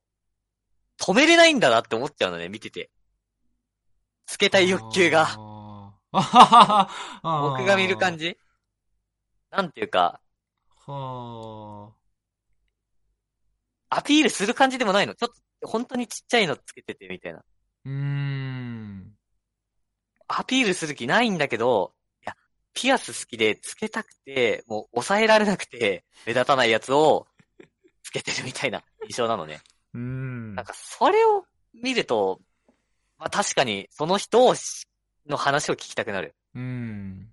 [0.98, 2.90] 止めれないんだなって思っちゃうのね、見てて。
[4.26, 5.28] つけたい欲求が。
[5.28, 6.18] あー。
[6.18, 8.30] あはははは僕が見る感じ。
[8.30, 8.38] じ
[9.52, 10.22] なんていうか、
[10.88, 11.94] は
[13.90, 15.16] アピールする感じでもないの。
[15.16, 15.30] ちょっ
[15.62, 17.40] と、本当にちっちゃいのつけててみたいな。
[17.40, 17.44] あ。
[17.86, 19.15] うーん。
[20.28, 22.36] アピールする気ないんだけど、いや、
[22.74, 27.28] ピアス好きでつけたくて、もう抑えられなくて、目立たないやつを
[28.04, 29.62] つけてるみたいな印象なのね。
[29.94, 30.66] うーんなん。
[30.66, 32.40] か、それを見ると、
[33.18, 34.88] まあ確かに、その人をし
[35.28, 36.36] の話を聞きたくなる。
[36.54, 37.32] うーん。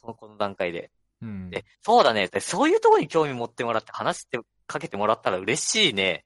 [0.00, 0.90] この段階で。
[1.20, 1.50] うん。
[1.50, 2.28] で、そうだね。
[2.28, 6.24] でそういうところに興味持ってもらって話してかけてもらったら嬉しいね。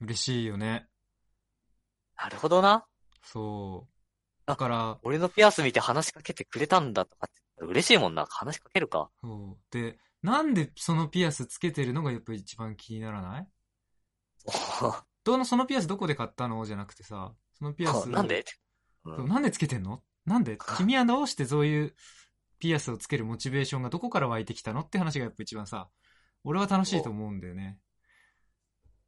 [0.00, 0.86] 嬉しいよね。
[2.16, 2.86] なるほどな。
[3.24, 3.91] そう。
[3.91, 3.91] あ
[4.46, 8.26] だから、俺のピアス見て話しかけてくれたんだとかって嬉しいもんな。
[8.26, 9.10] 話しかけるか。
[9.22, 9.72] そう。
[9.72, 13.48] で、なんでそのピアスつけてるのがやっぱり一番気にならない？
[15.24, 16.64] どの、そのピアスどこで買ったの？
[16.64, 18.08] じゃなくてさ、そのピアス。
[18.08, 18.44] なんで？
[19.04, 20.02] そうなんでつけてんの？
[20.26, 20.58] なんで？
[20.76, 21.94] 君はどうしてそういう
[22.58, 24.80] ピアスをつけるモチベーションがどこから湧いてきたの？
[24.80, 25.88] って話がやっぱ一番さ、
[26.44, 27.78] 俺は楽しいと思うんだよね。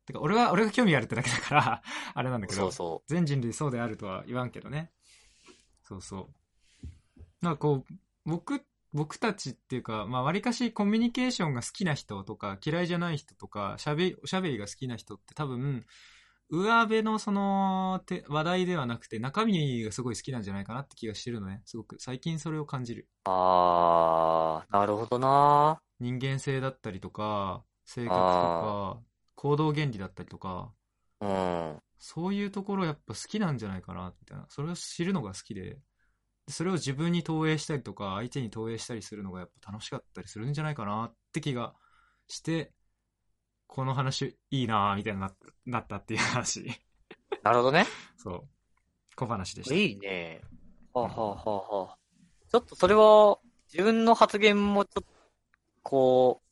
[0.06, 1.82] てか、俺は、俺が興味あるってだけだから、
[2.14, 2.62] あれなんだけど。
[2.62, 4.92] そうそ全人類そうであるとは言わんけどね。
[5.84, 6.28] そうそう。
[7.42, 15.84] なんかこう、僕、僕たちっていうか、まあ、割かしコミュニケーションが好きな人とか、嫌いじゃない人とか、しゃべ、おしゃべりが好きな人って多分、
[16.50, 21.62] 上辺のその、て話題ではなくて、中身がすごい好きなんじゃないかなって気がしてるのね。
[21.66, 23.08] すごく、最近それを感じる。
[23.26, 23.30] う。
[23.30, 29.02] あー、なるほどな人間性だったりとか、性格とあか、
[29.34, 30.72] 行動原理だったりとか、
[31.24, 31.82] うん。
[31.98, 34.46] そういうところやっぱ好きなんじゃないかな、みたいな。
[34.48, 35.78] それを知るのが好きで、
[36.46, 41.74] でそれを自分に投影したりとか、相手に投影したりするのがやっぱ楽しかったりするんじゃないかなって気が
[42.28, 42.72] して、
[43.66, 46.66] この話いいなぁ、みたいになったなったっていう話。
[47.42, 47.86] なるほどね。
[48.16, 48.48] そう。
[49.16, 49.74] 小話でした。
[49.74, 50.42] いいね。
[50.92, 51.98] はあ、はあはあはあ、
[52.50, 53.38] ちょっとそれは、
[53.72, 55.08] 自分の発言もちょっと、
[55.82, 56.42] こ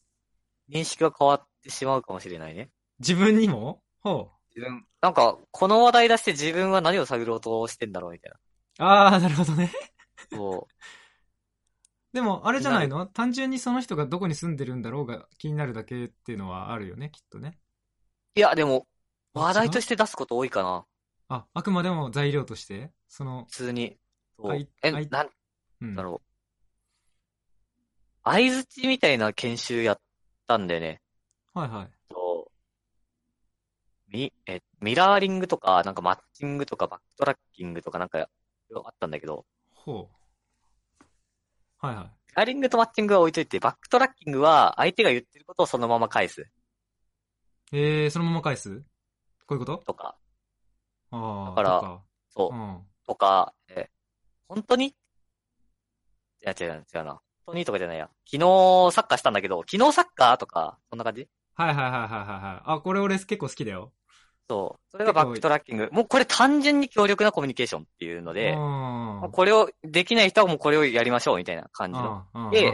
[0.68, 2.70] う、認識が変わってしまうかもしれないね。
[2.98, 3.82] 自分にも？
[4.00, 8.32] ほ自分、なんか、この話題出して自分は何を探ろうとしてんだろうみたい
[8.78, 8.86] な。
[8.86, 8.88] う。
[8.88, 9.72] ああ、なるほどね。
[10.30, 10.68] そ
[12.12, 13.06] でも、あれじゃないの？
[13.06, 17.58] 単純にその人がどこに住んでるんだろうが気になるだけっていうのはあるよね、きっとね。
[18.36, 18.38] う。
[18.38, 18.86] いや、でも、
[19.34, 20.84] あ話題として出すこと多いかな。
[21.28, 23.96] あ、あくまでも材料として、その、普通に。
[24.44, 25.30] え、はいなん
[25.80, 25.94] うん。
[25.94, 26.28] だろう。
[28.24, 30.00] 相づちみたいな研修やっ
[30.46, 31.00] たんだよね。
[31.54, 31.90] はいはい。
[34.12, 38.28] ミ、え、ミラーリングとか、なんかマッチングとかバックトラッキングとかなんか、
[38.74, 39.44] あったんだけど、
[39.74, 41.04] ほう。
[41.86, 42.04] はいはい。
[42.04, 46.46] ミラーリングとマッチングは置いといて、バックトラッキングは相手が言ってることをそのまま返す
[47.72, 48.82] えー、そのまま返す？
[49.46, 49.78] こういうこと？
[49.78, 50.16] とか、
[51.10, 51.50] ああ。
[51.50, 52.82] だからとかそうう、ん。
[53.06, 53.88] とか、え、
[54.46, 54.88] 本当に？
[54.88, 54.94] い
[56.40, 57.20] や、違う、違うな。
[57.46, 58.10] 本当にとかじゃないや。
[58.24, 60.36] 昨日サッカーしたんだけど、昨日サッカー？
[60.36, 61.28] とか、そんな感じ？
[61.54, 62.62] はいはいはいはいはいはい。
[62.64, 63.92] あ、これ俺結構好きだよ。
[64.48, 64.90] そう。
[64.90, 65.88] それがバックトラッキング。
[65.92, 68.54] もうこれ単純に強力なコミュニケーションっていうので、
[69.32, 72.24] これを、できない人はもうこれをやりましょうみたいな感じの。
[72.34, 72.50] うん。
[72.50, 72.72] でう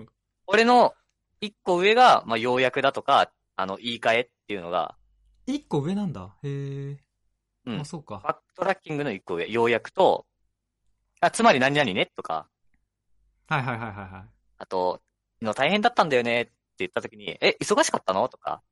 [0.00, 0.08] ん
[0.46, 0.92] 俺の
[1.40, 4.96] 一個上が、まあ、要約だとか、あの、言い換えっていうのが、
[5.46, 6.36] 一個上なんだ。
[6.42, 6.98] へえ。
[7.66, 8.20] うんあ、そうか。
[8.24, 10.26] バックトラッキングの一個上、要約と、
[11.20, 12.48] あ、つまり何々ねとか、
[13.46, 14.28] はいはいはいはいはい。
[14.58, 15.00] あと、
[15.40, 18.62] の大変だったんだよねって言った時に、え、忙しかったのとか、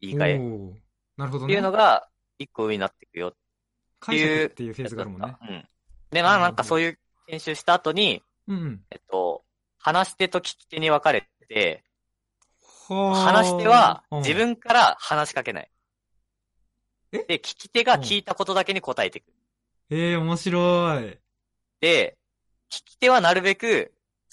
[0.00, 0.81] 言い換え
[1.22, 1.52] なるほどね。
[1.52, 2.08] ていうのが、
[2.38, 3.38] 一個上になっていくよって
[4.00, 5.36] 解釈っていうフェーズがあるもんね。
[5.40, 5.68] うん。
[6.10, 6.98] で、まあなんかそういう
[7.28, 8.84] 研修した後に、うんうん。
[8.90, 9.44] えっと、
[9.78, 11.84] 話し手と聞き手に分かれて、
[12.88, 15.70] は話し手はうん自分から話しかけない。
[17.12, 17.18] え？
[17.18, 19.26] で、聞き手が聞いたことだけに答えていく。
[19.90, 21.18] ええ、面白い。
[21.80, 22.18] で、
[22.68, 23.92] 聞き手はなるべく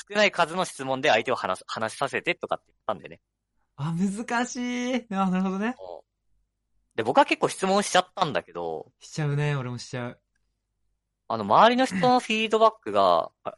[0.10, 3.20] 少ない数の質問で相手を話す、話させてとかって言ったんだよね。
[3.76, 4.56] あ、難し
[4.96, 5.06] い。
[5.14, 5.76] あ、なるほどね。
[7.00, 9.56] で、僕は結構質問しちゃったんだけど、しちゃうね。
[9.56, 10.20] 俺もしちゃう。
[11.30, 13.56] あの、周りの人のフィードバックが、あ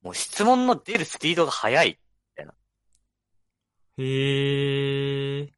[0.00, 1.98] もう質問の出るスピードが速い。
[3.98, 5.52] へえ。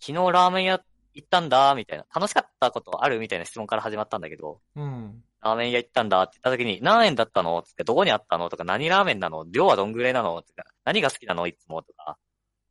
[0.00, 0.80] 昨日ラーメン屋
[1.12, 2.06] 行ったんだ、みたいな。
[2.14, 5.22] 楽しかったことあるみたいな質問から始まったんだけど、うん。
[5.42, 12.16] ラーメン屋行ったんだって言った時に、何円だったのつって、どこにあったのとか、何ラーメンなの量はどんぐらいなのとか、何が好きなのいつもとか、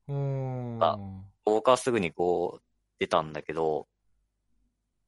[0.08, 0.84] おー。
[0.84, 0.98] あ
[1.46, 2.73] 僕はすぐにこう、
[3.04, 3.88] 出たんだけど、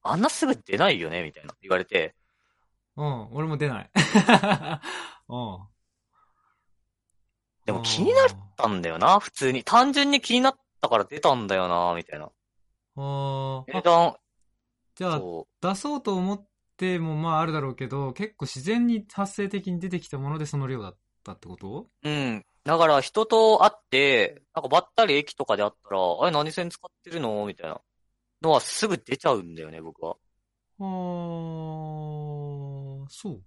[0.02, 1.22] あんなすぐ出ないよね？
[1.24, 2.14] みたいな言われて、
[2.96, 3.28] うん。
[3.32, 3.90] 俺も出ない。
[5.28, 5.58] うん。
[7.64, 9.64] でも気になったんだよな、普通に。
[9.64, 12.26] 単純に気になったから出たんだよな、みたいな。
[12.96, 13.64] あ。
[13.66, 14.16] 値段、
[14.94, 21.88] じゃあ、そ出そうと思ってもまああるだろうけど、結構自然に発生的に出てきたものでその量だったってこと？
[22.02, 22.08] う。
[22.08, 22.44] うん。
[22.64, 27.44] だから人と会って、なんかばったり駅とかで会ったら、あれ何線使ってるの？
[27.46, 27.80] みたいな
[28.46, 30.16] のはすぐ出ちゃうんだよね、僕は。
[30.78, 30.86] あー、
[33.08, 33.42] そう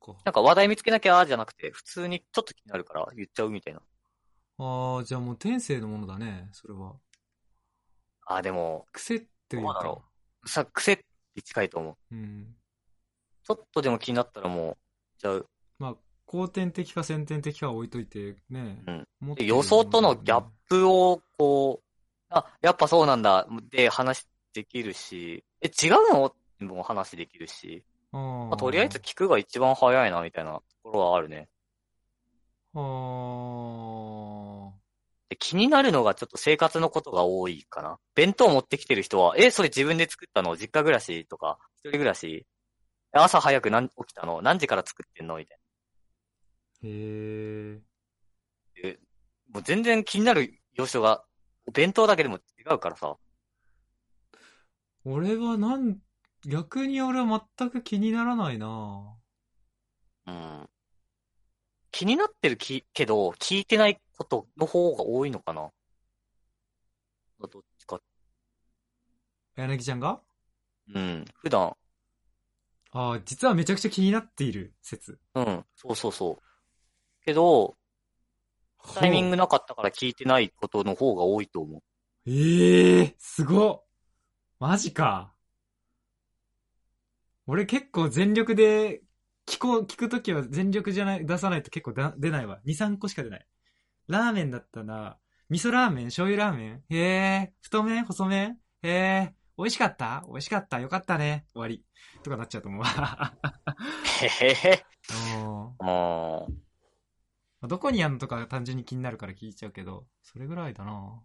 [0.00, 0.16] か。
[0.24, 3.80] なんか話題見つけなきゃじゃなくて、普通にちょっと気になるから言っちゃうみたいな。
[4.58, 6.94] ああ、じゃあもう天性のものだね、それは。
[8.26, 10.04] あ、でも、癖っていうかどうだろ。
[10.46, 12.14] さ、癖って近いと思う。
[12.14, 12.54] うん。
[13.44, 15.48] ちょっとでも気になったらもう、ちゃう。
[15.78, 18.82] まあ、後天的か先天的かは置いといて、ね。
[18.86, 19.08] うん
[19.38, 21.83] 予想とのギャップを、こう、
[22.36, 26.34] あ、やっぱそうなんだ、で話できるし、え、違うの？
[26.60, 31.48] も話できるし、まあ、とりあえず聞くが一番早いな、みたいなところはあるね。
[35.28, 37.98] で気になるのがちょっと生活のことが多いかな。
[38.14, 40.56] 弁当持ってきてる人は、え、それ自分で作ったの？
[40.56, 42.46] 実家暮らしとか、一人暮らし？
[43.12, 44.42] 朝早く何起きたの？
[44.42, 45.36] 何時から作ってんの？
[45.36, 45.58] みたい
[46.84, 46.88] へ
[47.72, 47.80] え。
[48.82, 48.90] な。
[49.52, 51.24] もう全然気になる要素が、
[51.72, 53.16] 弁当だけでも違うからさ。
[55.04, 55.98] 俺はなん、
[56.46, 59.16] 逆に俺は全く気にならないな
[60.26, 60.68] うん。
[61.90, 65.70] 気になってるき、けど、聞いてないことの方が多いのかな
[67.40, 68.00] どっちか。
[69.56, 70.20] 柳ちゃんが？
[70.94, 71.24] うん。
[71.34, 71.76] 普段、
[72.92, 75.18] ああ、実はめちゃくちゃ気になっている説。
[75.34, 75.64] うん。
[75.74, 77.24] そうそうそう。
[77.24, 77.76] けど、
[78.94, 81.82] タイミングなかったから聞いてないことの方が多いと思う。
[82.26, 83.84] ええー、すごっ
[84.60, 85.34] マジか。
[87.46, 89.02] 俺結構全力で、
[89.46, 92.60] 聞こう、聞くときは全力じゃない、出さないと結構だ出ないわ。
[92.64, 93.46] 2、3個しか出ない。
[94.08, 95.18] ラーメンだったら、
[95.50, 96.04] 味噌ラーメン？
[96.06, 96.82] 醤油ラーメン？
[96.88, 98.04] へえ、太麺？
[98.06, 98.58] 細麺？
[98.82, 100.24] へえ、美味しかった？
[100.28, 101.44] 美味しかったよかったね。
[101.52, 101.84] 終わり。
[102.22, 102.86] とかなっちゃうと思うわ。
[104.22, 104.86] へへへ。
[105.36, 106.63] うんうん。
[107.68, 111.22] どこにやんのとか単純に気になるから聞いちゃうけど、それぐらいだな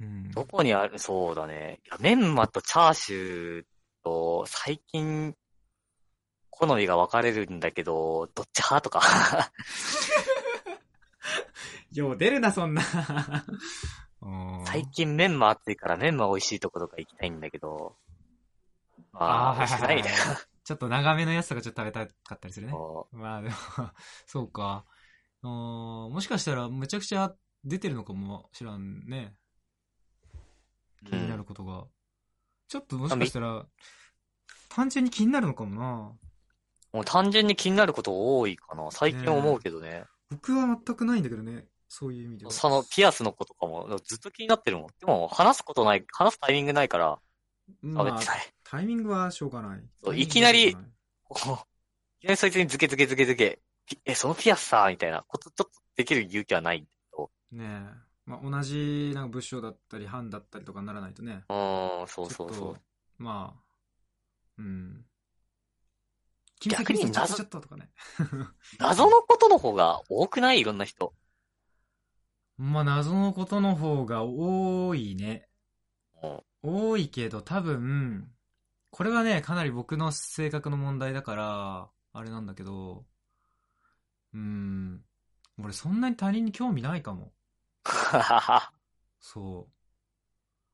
[0.00, 0.30] うん。
[0.30, 1.80] どこにある、そうだね。
[1.86, 3.64] いや、メンマとチャーシュー
[4.02, 5.34] と、最近、
[6.50, 9.00] 好みが分かれるんだけど、どっち派とか。
[11.92, 12.82] よう出るな、そんな。
[14.22, 17.96] うん最近メンマ熱いからメンマ美味しいとことか行きたいんだけど。
[19.14, 20.18] あーああ、美味しくないみたいな。
[20.70, 22.72] ちょっと長めのやつとかちょっと食べたかったりするね。
[22.72, 23.56] そまあでも、
[24.24, 24.84] そうか。
[25.42, 29.34] もしかしたらむちゃくちゃ出てるのかもしらんね。
[31.02, 31.88] う気になるうんことが。
[32.68, 33.66] ちょっともしかしたら、
[34.68, 35.86] 単純に気になるのかもな。
[36.92, 38.92] もう単純に気になること多いかな。
[38.92, 40.04] 最近思うけどね。
[40.30, 41.66] 僕は全くないんだけどね。
[41.88, 42.52] そういう意味では。
[42.52, 44.86] そのピアスの子とかもずっと気になってるもん。
[45.00, 47.18] でも話すことない、話すタイミングないから
[47.82, 48.38] まあ喋ってない。
[48.70, 49.80] タイミングはしょうがない。
[50.04, 50.82] そういきなりいきな
[52.22, 56.86] りそいつにズケズケズケズケ、ピえ、そのピアスさ、みたいなことちょっとできる勇気はない
[57.50, 58.10] ねえ。
[58.26, 61.42] まあ、同じなんか部署だったり班だったりとかにならないとね。
[61.48, 62.80] うーん、そうそうそう。
[63.18, 63.60] まあ、
[64.58, 65.04] うん。
[66.60, 67.90] 逆に謎ちょっととかね。
[68.78, 70.60] 謎のことの方が多くない？
[70.60, 71.12] いろんな人。
[72.56, 75.48] まあ、謎のことの方が多いね。
[76.22, 78.30] うん多いけど、多分、
[78.90, 83.04] これはね、かなり僕の性格の問題だから、あれなんだけど、
[84.34, 85.04] うん。
[85.58, 87.32] 俺そんなに他人に興味ないかも。
[89.20, 89.72] そう。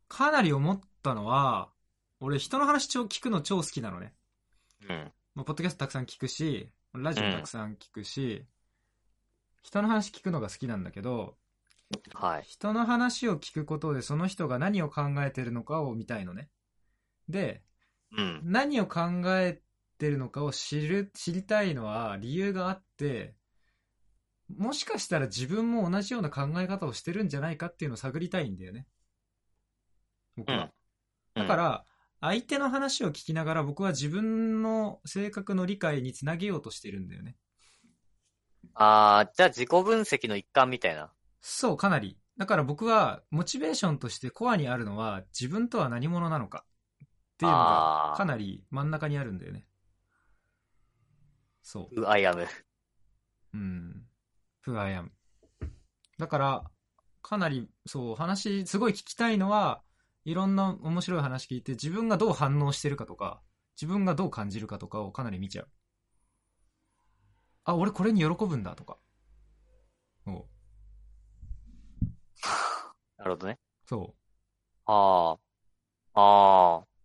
[0.08, 1.70] かなり思ったのは、
[2.20, 4.14] 俺人の話超聞くの超好きなのね。
[4.88, 5.12] うん。
[5.34, 8.46] まあ、ポッドキャストたくさん聞くし、ラジオたくさん聞くし、
[9.62, 11.36] 人の話聞くのが好きなんだけど、
[12.14, 12.42] はい。
[12.42, 16.48] 人の話を聞くことでその人が何を考えてるのかを見たいのね。
[17.28, 17.62] で、
[18.12, 18.40] うん。
[18.44, 19.60] 何を考え
[19.98, 23.34] てるのかを知る、知りたいのは理由があって、
[24.54, 28.86] もしかしたら自分も同じような考え方をしてるんじゃないかっていうのを探りたいんだよね。
[30.36, 30.70] 僕は。
[31.34, 31.84] だか、ら、
[32.20, 37.36] 相手の話を聞きながら僕は自分の性格の理解につなげようとしてるんだよね。
[38.74, 41.12] ああ、じゃあ自己分析の一環みたいな。
[41.40, 42.18] そう、かなり。
[42.36, 46.65] だから僕は、モチベーションとしてコアにあるのは、自分とは何者なのか
[47.36, 49.66] っていうのがかなり真ん中にあるんだよね。
[51.62, 52.00] そう。
[52.00, 52.46] Who I am。
[53.52, 54.06] うん。
[54.60, 55.12] Who I am。
[56.18, 56.64] だから、
[57.20, 59.82] かなり、そう、話、すごい聞きたいのは、
[60.24, 63.42] いろんな面白い話聞いて、自分がどう反応してるかとか、
[63.74, 65.68] 自分がどう感じるかとかをかなり見ちゃう。
[67.64, 68.96] あ、俺これに喜ぶんだとか。
[70.26, 70.46] お
[73.18, 73.58] なるほどね。
[73.84, 74.14] そ
[74.86, 75.36] あ
[76.14, 76.20] あ。
[76.20, 76.95] ああ。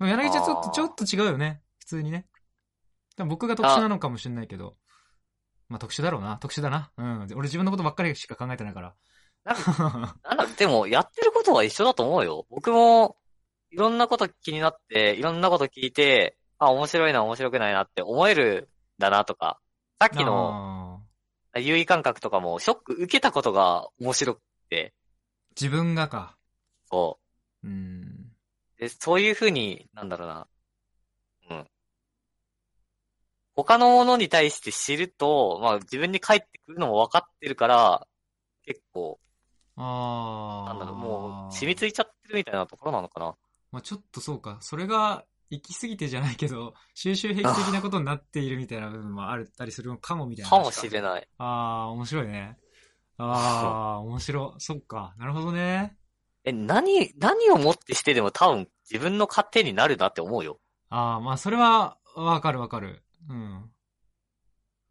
[0.00, 0.08] う。
[0.08, 1.62] 柳ちゃんちょっと、ちょっと違うよね。
[1.78, 2.26] 普通にね。
[3.16, 4.76] 多分僕が特殊なのかもしれないけど。
[5.68, 6.38] まあ特殊だろうな。
[6.38, 6.90] 特殊だな。
[6.96, 7.26] うん。
[7.34, 8.94] 俺自分のことばっかりしか考えてないから。
[9.44, 12.46] なんだ、 でも、やってることは一緒だと思うよ。
[12.50, 13.16] 僕も、
[13.70, 18.68] いろんなこと気になって、いろんなこと聞いて、あ、面白いな、面白くないなって思える
[18.98, 19.60] んだなとか、
[20.00, 21.02] さっきの
[21.56, 24.40] 優位感覚とかも、ショック受けたことが面白く
[24.70, 24.94] て、
[25.60, 26.36] 自分がか。
[26.90, 27.18] そ
[27.64, 28.07] うん。
[28.78, 28.80] う。
[28.80, 30.48] で、そういうふうに、なんだろうな。
[31.50, 31.66] うん。
[33.54, 38.06] 他のものに対して知ると、まあ自分に返ってくるのも分かってるから、
[38.64, 39.18] 結構、
[39.76, 40.74] ああ。
[40.74, 43.34] なんだろう、もう染みついちゃってるみたいなところなのかな。
[43.72, 44.58] まあちょっとそうか。
[44.60, 51.28] それが、行き過ぎてじゃないけど、収集癖的なことになっているみたいな部分もあったりするのかもみたいな話かもしれない。
[51.38, 52.58] ああ、面白いね。
[53.16, 54.60] ああ、面白い。
[54.60, 55.14] そっか。
[55.18, 55.96] なるほどね。
[56.48, 60.58] え、何、何をもってしてでも多分自分の勝手になるなって思うよ。
[60.88, 63.04] ああ、まあそれは、わかるわかる。
[63.28, 63.70] うん。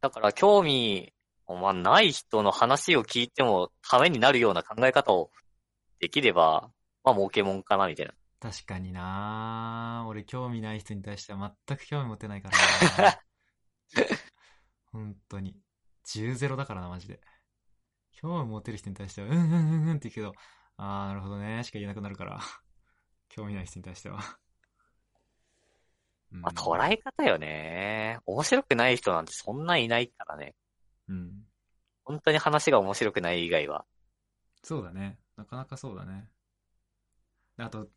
[0.01, 1.13] だから興味、
[1.47, 5.31] まあ、ない人の話を聞いてもためになるような考え方を
[5.99, 6.69] できれば、
[7.03, 8.13] まあ儲けもんかなみたいな。
[8.39, 13.19] 確かにな俺興味ない人に対しては全く興味持てないからな
[14.93, 15.55] 本当に。
[16.05, 17.19] 10ゼロだからな、マジで。
[18.11, 20.33] 興味持てる人に対しては、うんうんうんうんって言うけど、
[20.77, 22.39] あー、なるほどね、しか言えなくなるから。
[23.29, 24.19] 興味ない人に対しては。
[26.31, 28.19] うんまあ捉え方よね。
[28.25, 30.55] 面白くない人なんてそんないないからね。
[31.07, 31.45] うん。
[32.03, 33.85] 本当に話が面白くない以外は。
[34.63, 35.19] そうだね。
[35.37, 36.29] なかなかそうだね。
[37.57, 37.87] であと、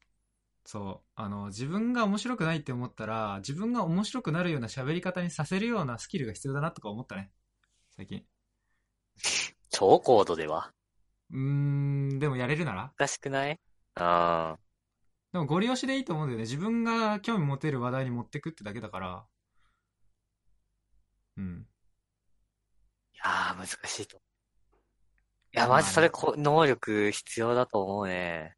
[0.64, 7.30] そう、あの、自分が面白くないって思ったら、自分が面白くなるような喋り方にさせるようなスキルが必要だなとか思ったね。
[7.96, 8.24] 最近。
[9.70, 10.72] 超高度では。
[11.32, 12.92] うーん、でもやれるなら？
[12.98, 13.60] 難しくない？
[13.96, 14.56] うん。
[15.32, 16.42] でもゴリ押しでいいと思うんだよね。
[16.42, 19.24] 自分が興味持てる話題に持ってくってだけだから。
[21.36, 21.66] うん。
[23.14, 24.16] いやー、難しいと。
[24.16, 24.20] い
[25.52, 28.56] や、マジそれこ、能力必要だと思うね。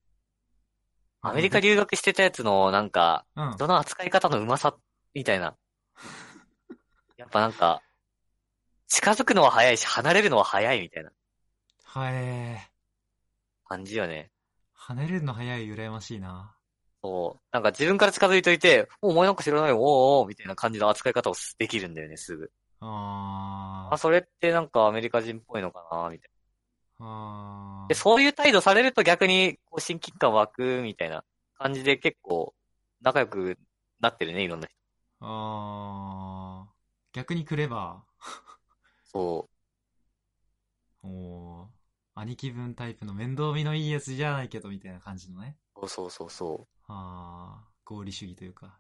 [1.21, 3.53] アメリカ留学してたやつの、なんか、うん。
[3.53, 4.77] 人の扱い方のうまさ、
[5.15, 5.57] みたいな。
[7.17, 7.83] やっぱなんか、
[8.89, 11.11] 近づくのは早いし、離れるのは早いみたいな
[11.95, 12.71] はえ
[13.65, 14.31] 感じよね。
[14.89, 14.93] ー。
[14.93, 16.57] 跳ねるの早い羨ましいな。
[17.03, 17.43] そう。
[17.53, 22.51] なんか自分から近づいといて、おお前なんか知らないよ、おーおーみたいな感じの扱い方をできるんだよね、すぐ。
[22.81, 23.95] あー。
[23.95, 26.31] あ、それってなんかアメリカ人っぽいのかな、みたい
[26.99, 27.05] あ
[27.87, 27.87] な。
[27.87, 31.25] ーで、そういう態度されると逆に、こう、親近感湧く、みたいな
[31.59, 32.55] 感じで結構、
[33.03, 33.59] 仲良く
[34.01, 34.77] なってるね、いろんな人。
[35.21, 36.73] あー。
[37.13, 38.05] 逆にクレバ
[39.13, 41.09] そー。
[41.09, 41.72] おー。
[42.15, 45.57] 兄貴分タイプの面倒見のいいやつじゃないけど、みたいな感じのね。
[45.77, 45.81] う。
[45.81, 46.75] そうそうそうそう。
[46.89, 47.73] あー。
[47.85, 48.79] 合理主義というか。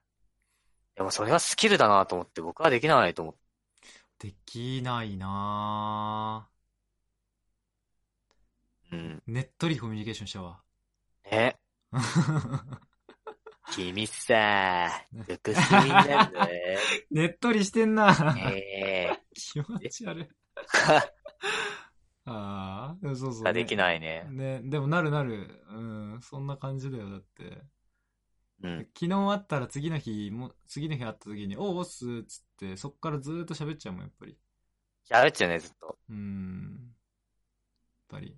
[0.94, 4.28] でもそれはスキルだなと思って、僕はできないと思って。
[4.28, 6.48] できないな
[8.92, 9.22] うん。
[9.26, 9.32] ー。
[9.32, 10.62] ねっとりコミュニケーションしたわ。
[11.30, 11.58] ね。
[13.74, 14.90] 君さ、
[15.24, 16.78] 福住だぜ。
[17.10, 18.14] ねっとりしてんな。
[18.38, 20.28] ええ 気持ち悪い。
[22.24, 23.52] ああ、そうそう、ー。
[23.52, 24.26] できないね。
[24.30, 25.64] ね、でもなるなる。
[25.70, 25.80] う
[26.16, 27.62] ん、そんな感じだよ、だって。
[28.62, 28.78] うん。
[28.94, 34.38] 昨日会ったら次の日、も次の日会った時に、おう、おっすっつって、そっからずーっと喋っちゃうもん、やっぱり。
[35.08, 35.98] やるっちゃうね、ずっと。
[36.08, 36.78] うん。
[38.10, 38.36] やっぱり。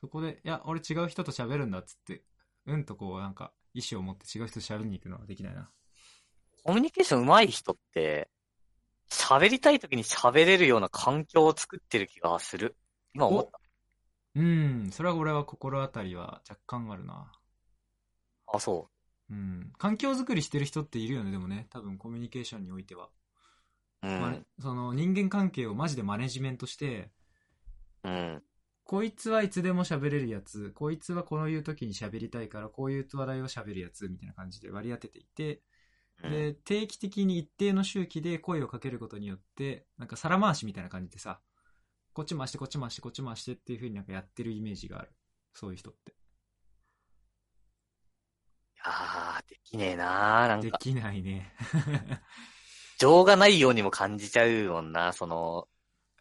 [0.00, 2.22] そこで、いや、俺違う人と喋るんだっつって、
[2.66, 5.70] うんとこう、なんか、意思を持って違う人と喋りに行くのはできないな。
[6.62, 8.28] コミュニケーション上手い人って、
[9.10, 12.76] 喋りたい時に喋れるような環境を作ってる気がする。
[13.12, 13.60] 今思った。
[14.36, 17.32] うん、それは俺は心当たりは若干あるな。
[18.46, 18.88] あ、そ
[19.30, 19.72] うん。
[19.78, 21.66] 環境づくりしてる人っているよね、でもね。
[21.70, 23.08] 多分コミュニケーションにおいては。
[24.02, 24.20] うん。
[24.20, 27.10] まねその人間関係をマジでマネジメントして、
[28.04, 28.42] うん。
[28.84, 35.60] こいつはいつでも喋れるやつ、こいつはこういう時に喋りたいから、こういう話題を喋るやつ、みたいな感じで割り当てていて、うん
[36.22, 41.40] で、定期的に一定の周期で声をかけることによって、なんか皿回しみたいな感じでさ、
[42.12, 45.10] こっち回して、こっち回して、こっち回してっていう風になんかやってるイメージがある。
[45.54, 46.14] そういう人って。
[48.82, 51.54] あー、できねえなーなんか、できないね。
[52.98, 55.68] 情がないようにも感じちゃうもんな、その、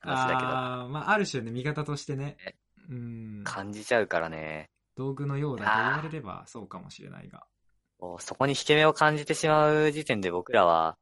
[0.01, 0.49] 話だけど。
[0.49, 2.55] あーまあ、ある種ね、味方としてねえ、
[2.89, 4.69] うん、感じちゃうからね。
[4.95, 7.45] 道具のようだと言われればそうかもしれないが。
[7.99, 10.97] こうそこに引け目を感じてしまう時点で僕らは、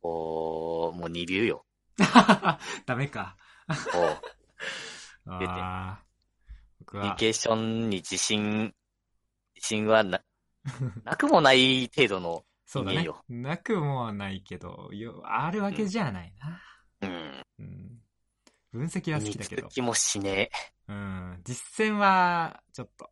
[0.00, 1.66] こう、もう二流よ。
[2.86, 3.36] ダメか。
[3.92, 3.98] こ
[5.26, 5.52] う、 出て
[6.86, 8.74] コミュニは、ケーションに自信、
[9.56, 10.22] 自信はな、
[11.04, 13.08] なくもない程度の、そうだね。
[13.28, 16.62] なくもはないけど、よあるわけじゃないな。
[17.00, 17.44] うん。
[17.58, 18.02] うん。
[18.70, 19.62] 分析は好きだけど。
[19.62, 20.50] つく気もしねえ。
[20.86, 21.40] うん。
[21.44, 23.10] 実践は、ちょっと、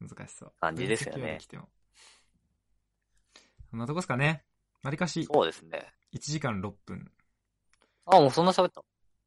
[0.00, 0.52] 難しそう。
[0.60, 1.68] 感じですよねできても
[3.76, 4.42] そんなとこっすかね。
[4.82, 5.92] わりかし、そうですね。
[6.14, 7.12] 1時間6分。
[8.06, 8.82] あ、もうそんな喋った。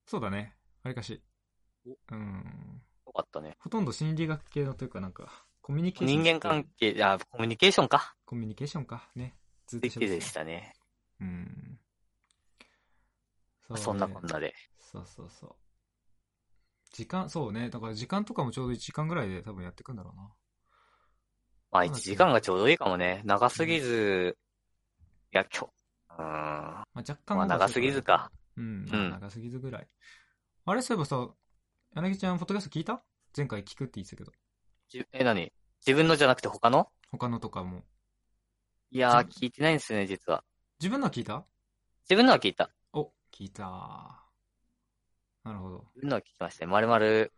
[0.08, 0.56] そうだね。
[0.82, 1.22] わりかし。
[1.86, 2.82] うん。
[3.06, 3.56] よかったね。
[3.60, 6.24] ほとんど心理学系のというかなんか、コミュニケーション。
[6.24, 8.16] 人間関係、いや、コミュニケーションか。
[8.26, 9.08] コミュニケーションか。
[9.14, 9.36] ね。
[9.68, 10.74] ずっとでき一緒でしたね。
[11.22, 11.80] うん。
[13.70, 14.56] うねそんなこんなで。
[14.80, 15.56] そうそうそう。
[16.92, 17.70] 時間、そうね。
[17.70, 20.34] だから時間とかもちょうど1時間ぐらいで多分やっていくんだろうな。
[21.72, 23.22] まあ、1そうですね時間がちょうどいいかもね。
[23.26, 24.38] 長すぎず、
[25.32, 25.72] いや、今日、
[26.18, 26.26] うーん。
[26.26, 28.32] まあ、若干まあ長すぎずか。
[28.58, 29.88] うん、んまあ長すぎずぐらい。
[30.66, 31.30] あれ、そういえばさ、
[31.96, 33.04] 柳ちゃん、ポッドキャスト聞いた？
[33.36, 34.32] 前回聞くって言ってたけど。
[34.90, 35.52] じえ、何？
[35.86, 36.88] 自分のじゃなくて他の？
[37.12, 37.84] 他のとかも。
[38.92, 40.44] いやー、じ聞いてないんですよね、実は。
[40.80, 41.46] 自分のは聞いた？
[42.10, 42.72] 自分のは聞いた。
[42.94, 43.64] お、聞いた。
[45.44, 45.86] なるほど。
[45.96, 46.72] 自分のは聞きましたね。
[46.72, 47.32] まるまる、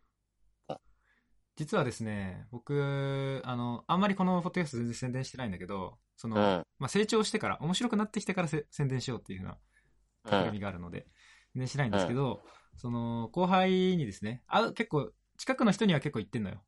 [1.61, 6.41] 実はですね、僕、あの、あんまりこのポッドキャスト全然宣伝してないんだけど、その、うん。
[6.79, 9.57] まあ、成長してから、面白くなってきてからせ宣伝しようっていうふうな
[10.25, 10.31] うん。
[10.31, 11.05] 仕組みがあるので、
[11.53, 12.41] 宣伝しないんですけど、
[12.77, 16.63] その、後輩にですね、あ、結構、近くの人には結構言ってんのよ。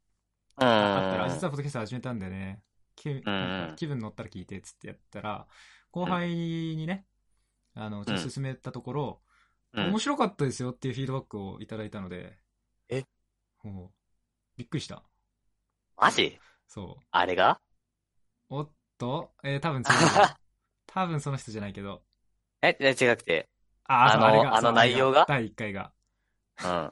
[0.61, 0.67] うん。
[0.67, 2.61] あったら、あ実はポッドキャスト始めたんだよね。
[2.95, 5.47] 気分乗ったら聞いてっつってやったら、
[5.89, 7.07] 後輩にね、
[7.73, 9.23] あの、ちょっと進めたところ、うん
[9.75, 12.37] 面白かったですよっていうフィードバックをいただいたので、
[12.89, 13.05] え？
[13.63, 13.91] もう、
[14.57, 15.03] びっくりした。
[15.97, 16.39] マジ？
[16.67, 17.03] そう。
[17.11, 17.59] あれが？
[18.49, 20.35] おっと、えー、多分その人、
[20.87, 22.03] 多分その人じゃないけど、
[22.61, 23.49] え、え違くて。
[23.85, 25.25] ああのあの内容が？
[25.27, 25.93] 第1回が。
[26.63, 26.65] うん。
[26.65, 26.91] だ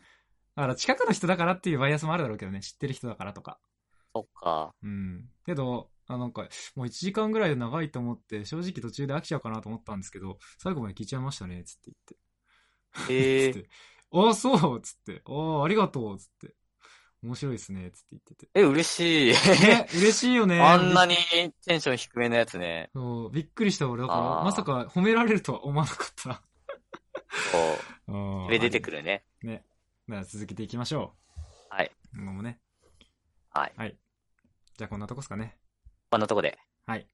[0.56, 3.60] から近くの人だからっていうバイアスもあるだろうけどね、知ってる人だからとか。
[4.14, 4.76] そっか。
[4.84, 5.30] うん。
[5.46, 6.42] けど、あなんか、
[6.76, 11.92] もう1時間ぐらいで長いと思って、正直途中で飽きちゃうかなと思ったんですけど、最後まで聞いちゃいましたね、つって
[12.98, 13.14] 言って。
[13.14, 13.70] へえ つって。
[14.14, 15.22] ああ、そうつって。
[15.26, 16.56] ああ、ありがとうつって。
[17.24, 18.50] 面白いですね、つって言ってて。
[18.56, 19.34] え、嬉しい。
[19.68, 20.60] ね、嬉しいよね。
[20.62, 21.16] あんなに
[21.66, 22.90] テンション低めのやつね。
[22.94, 24.02] そう、びっくりした俺。
[24.02, 26.42] だから、まさか褒められるとは思わなかった。
[28.08, 28.52] そう。
[28.52, 29.24] れ出てくるね。
[29.44, 29.64] ね。
[30.08, 31.16] では続けていきましょ
[31.70, 31.92] はい。
[32.16, 32.18] う。
[32.20, 32.60] 今もね。
[33.52, 33.74] はい。
[33.78, 33.98] はい。
[34.78, 35.58] じゃあこんなとこっすかね。
[36.10, 36.58] こんなとこで。
[36.88, 37.08] はい。